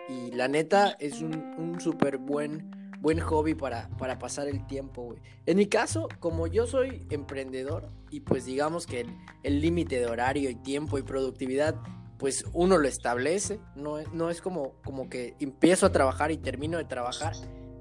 [0.10, 5.04] y la neta es un, un súper buen, buen hobby para, para pasar el tiempo,
[5.04, 5.20] güey.
[5.46, 9.06] En mi caso, como yo soy emprendedor y pues digamos que
[9.44, 11.76] el límite de horario y tiempo y productividad
[12.20, 16.78] pues uno lo establece, no, no es como, como que empiezo a trabajar y termino
[16.78, 17.34] de trabajar,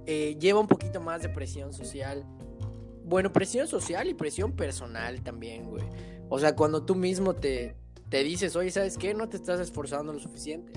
[0.07, 2.25] eh, lleva un poquito más de presión social.
[3.05, 5.83] Bueno, presión social y presión personal también, güey.
[6.29, 7.75] O sea, cuando tú mismo te,
[8.11, 9.15] te dices, oye, ¿sabes qué?
[9.15, 10.73] No te estás esforzando lo suficiente.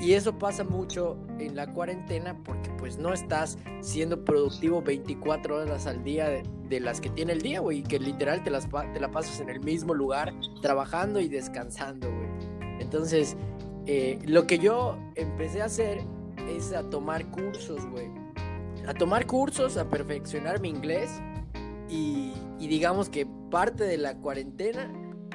[0.00, 5.86] Y eso pasa mucho en la cuarentena porque pues no estás siendo productivo 24 horas
[5.86, 7.78] al día de, las que tiene el día, güey.
[7.78, 12.10] Y que literal te, las, te la pasas en el mismo lugar trabajando y descansando,
[12.10, 12.28] güey.
[12.80, 13.36] Entonces,
[13.86, 16.00] eh, lo que yo empecé a hacer
[16.48, 18.10] es a tomar cursos, güey.
[18.86, 21.10] A tomar cursos, a perfeccionar mi inglés.
[21.88, 24.90] Y, y digamos que parte de la cuarentena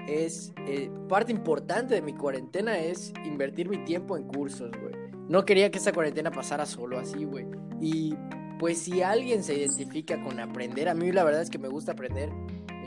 [0.10, 4.93] es eh, parte importante de mi cuarentena es invertir mi tiempo en cursos, güey.
[5.28, 7.45] No quería que esa cuarentena pasara solo así, güey.
[7.80, 8.16] Y
[8.57, 11.91] pues si alguien se identifica con aprender, a mí la verdad es que me gusta
[11.91, 12.30] aprender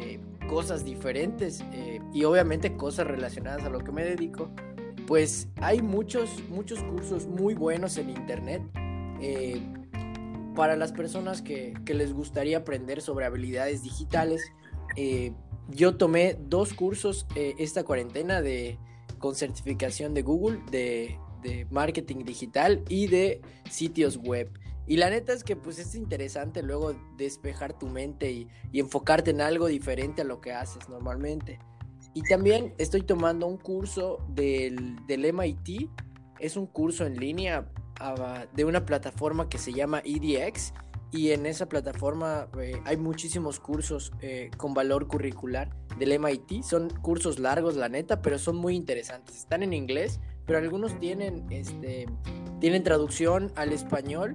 [0.01, 0.19] eh,
[0.49, 4.51] cosas diferentes eh, y obviamente cosas relacionadas a lo que me dedico,
[5.07, 8.63] pues hay muchos, muchos cursos muy buenos en internet
[10.57, 14.43] para las personas que, que, les gustaría aprender sobre habilidades digitales
[15.69, 18.79] yo tomé dos cursos eh, esta cuarentena de,
[19.19, 21.19] con certificación de Google, de,
[21.71, 24.49] marketing digital y de sitios web.
[24.87, 29.41] Y la neta es que pues es interesante luego despejar tu mente y, enfocarte en
[29.41, 31.59] algo diferente a lo que haces normalmente.
[32.15, 35.91] Y también estoy tomando un curso del, del MIT.
[36.39, 40.75] Es un curso en línea ah, de una plataforma que se llama EDX
[41.13, 46.63] y en esa plataforma eh, hay muchísimos cursos eh, con valor curricular del MIT.
[46.63, 49.37] Son cursos largos, la neta, pero son muy interesantes.
[49.37, 52.07] Están en inglés, pero algunos tienen, este,
[52.61, 54.35] tienen traducción al español.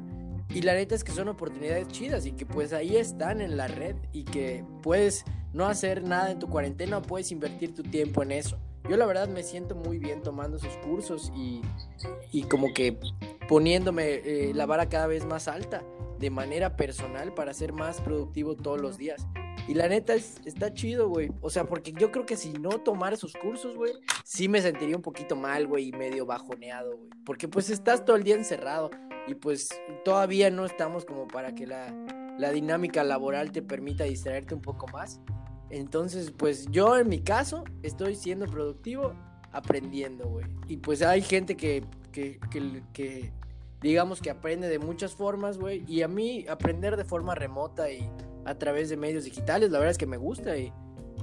[0.50, 3.68] Y la neta es que son oportunidades chidas y que pues ahí están en la
[3.68, 8.22] red y que puedes no hacer nada en tu cuarentena o puedes invertir tu tiempo
[8.22, 8.58] en eso.
[8.88, 11.62] Yo la verdad me siento muy bien tomando esos cursos y,
[12.32, 12.98] y como que
[13.50, 15.84] poniéndome eh, la vara cada vez más alta
[16.20, 19.28] de manera personal para ser más productivo todos los días.
[19.68, 21.30] Y la neta es, está chido, güey.
[21.42, 23.94] O sea, porque yo creo que si no tomara esos cursos, güey,
[24.24, 27.10] sí me sentiría un poquito mal, güey, y medio bajoneado, güey.
[27.26, 28.90] Porque pues estás todo el día encerrado
[29.28, 29.70] y pues
[30.06, 31.94] todavía no estamos como para que la,
[32.38, 35.20] la dinámica laboral te permita distraerte un poco más.
[35.70, 39.14] Entonces, pues yo en mi caso estoy siendo productivo
[39.52, 40.46] aprendiendo, güey.
[40.68, 43.34] Y pues hay gente que, que, que, que
[43.82, 45.84] digamos que aprende de muchas formas, güey.
[45.88, 48.10] Y a mí aprender de forma remota y
[48.46, 50.58] a través de medios digitales, la verdad es que me gusta.
[50.58, 50.74] Y,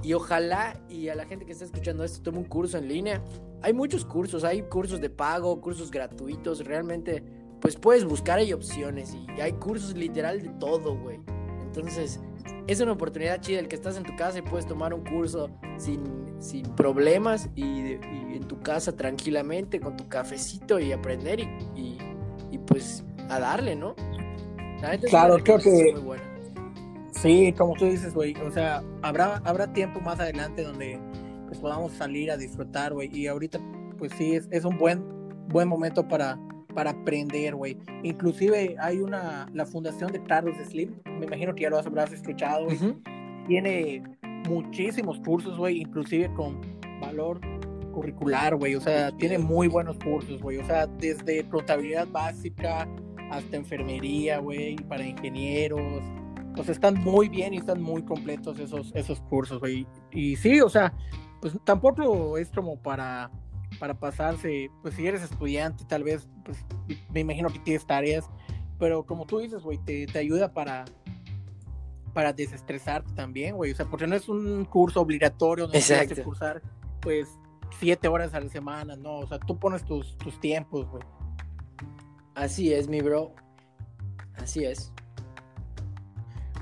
[0.03, 3.23] y ojalá y a la gente que está escuchando esto tome un curso en línea.
[3.61, 6.63] Hay muchos cursos, hay cursos de pago, cursos gratuitos.
[6.63, 7.23] Realmente,
[7.59, 9.13] pues puedes buscar, hay opciones.
[9.13, 11.19] Y hay cursos literal de todo, güey.
[11.61, 12.21] Entonces,
[12.67, 15.49] es una oportunidad chida el que estás en tu casa y puedes tomar un curso
[15.77, 16.01] sin,
[16.39, 17.97] sin problemas y,
[18.35, 21.94] en tu casa tranquilamente con tu cafecito y aprender y
[22.67, 23.95] pues a darle, ¿no?
[25.09, 25.95] claro, creo que...
[27.11, 30.99] Sí, como tú dices, güey, o sea, habrá, habrá tiempo más adelante donde
[31.47, 33.59] pues podamos salir a disfrutar, güey, y ahorita
[33.97, 35.03] pues sí, es, es un buen,
[35.47, 36.37] buen momento para,
[36.73, 37.77] para aprender, güey.
[38.03, 42.65] Inclusive hay una, la fundación de Carlos Slim, me imagino que ya lo habrás escuchado,
[42.65, 42.77] güey.
[43.47, 44.03] Tiene
[44.47, 46.61] muchísimos cursos, güey, inclusive con
[46.99, 47.39] valor
[47.95, 48.75] curricular, güey.
[48.75, 50.57] O sea, tiene muy buenos cursos, güey.
[50.57, 52.87] O sea, desde contabilidad básica
[53.31, 56.03] hasta enfermería, güey, para ingenieros.
[56.57, 59.87] O sea, están muy bien y están muy completos esos, esos cursos, güey.
[60.11, 60.93] Y sí, o sea,
[61.41, 63.31] pues tampoco es como para
[63.79, 66.57] para pasarse, pues si eres estudiante, tal vez, pues
[67.11, 68.29] me imagino que tienes tareas,
[68.79, 70.85] pero como tú dices, güey, te, te, ayuda para,
[72.13, 76.23] para desestresarte también, güey, o sea, porque no es un curso obligatorio, no tienes que
[76.23, 76.61] cursar,
[77.01, 77.37] pues,
[77.79, 81.03] siete horas a la semana, no, o sea, tú pones tus, tus tiempos, güey.
[82.35, 83.33] Así es, mi bro,
[84.37, 84.91] así es.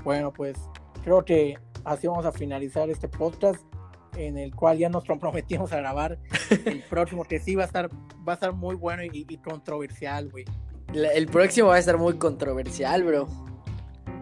[0.04, 0.56] Bueno, pues,
[1.02, 3.64] creo que así vamos a finalizar este podcast
[4.16, 6.18] en el cual ya nos comprometimos a grabar
[6.66, 7.90] el próximo, que sí va a estar,
[8.26, 10.44] va a estar muy bueno y, controversial, güey.
[10.92, 13.26] El próximo va a estar muy controversial, bro.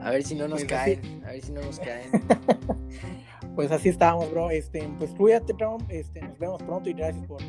[0.01, 2.11] A ver si no nos pues caen, a ver si no nos caen.
[3.55, 4.51] pues así estamos, bro.
[4.51, 5.79] Este, pues cuídate, bro.
[5.89, 7.41] Este, nos vemos pronto y gracias por,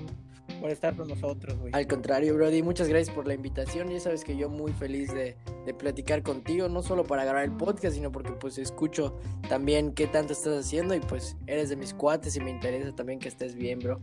[0.59, 1.73] por estar con nosotros, güey.
[1.73, 3.89] Al contrario, Brody, muchas gracias por la invitación.
[3.89, 5.35] Ya sabes que yo muy feliz de,
[5.65, 9.17] de, platicar contigo, no solo para grabar el podcast, sino porque pues escucho
[9.49, 13.19] también qué tanto estás haciendo y pues eres de mis cuates y me interesa también
[13.19, 13.99] que estés bien, bro.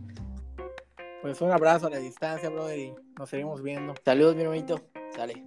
[1.21, 3.93] Pues un abrazo a la distancia, bro, y nos seguimos viendo.
[4.03, 4.81] Saludos, mi hermanito.
[5.15, 5.43] Sale.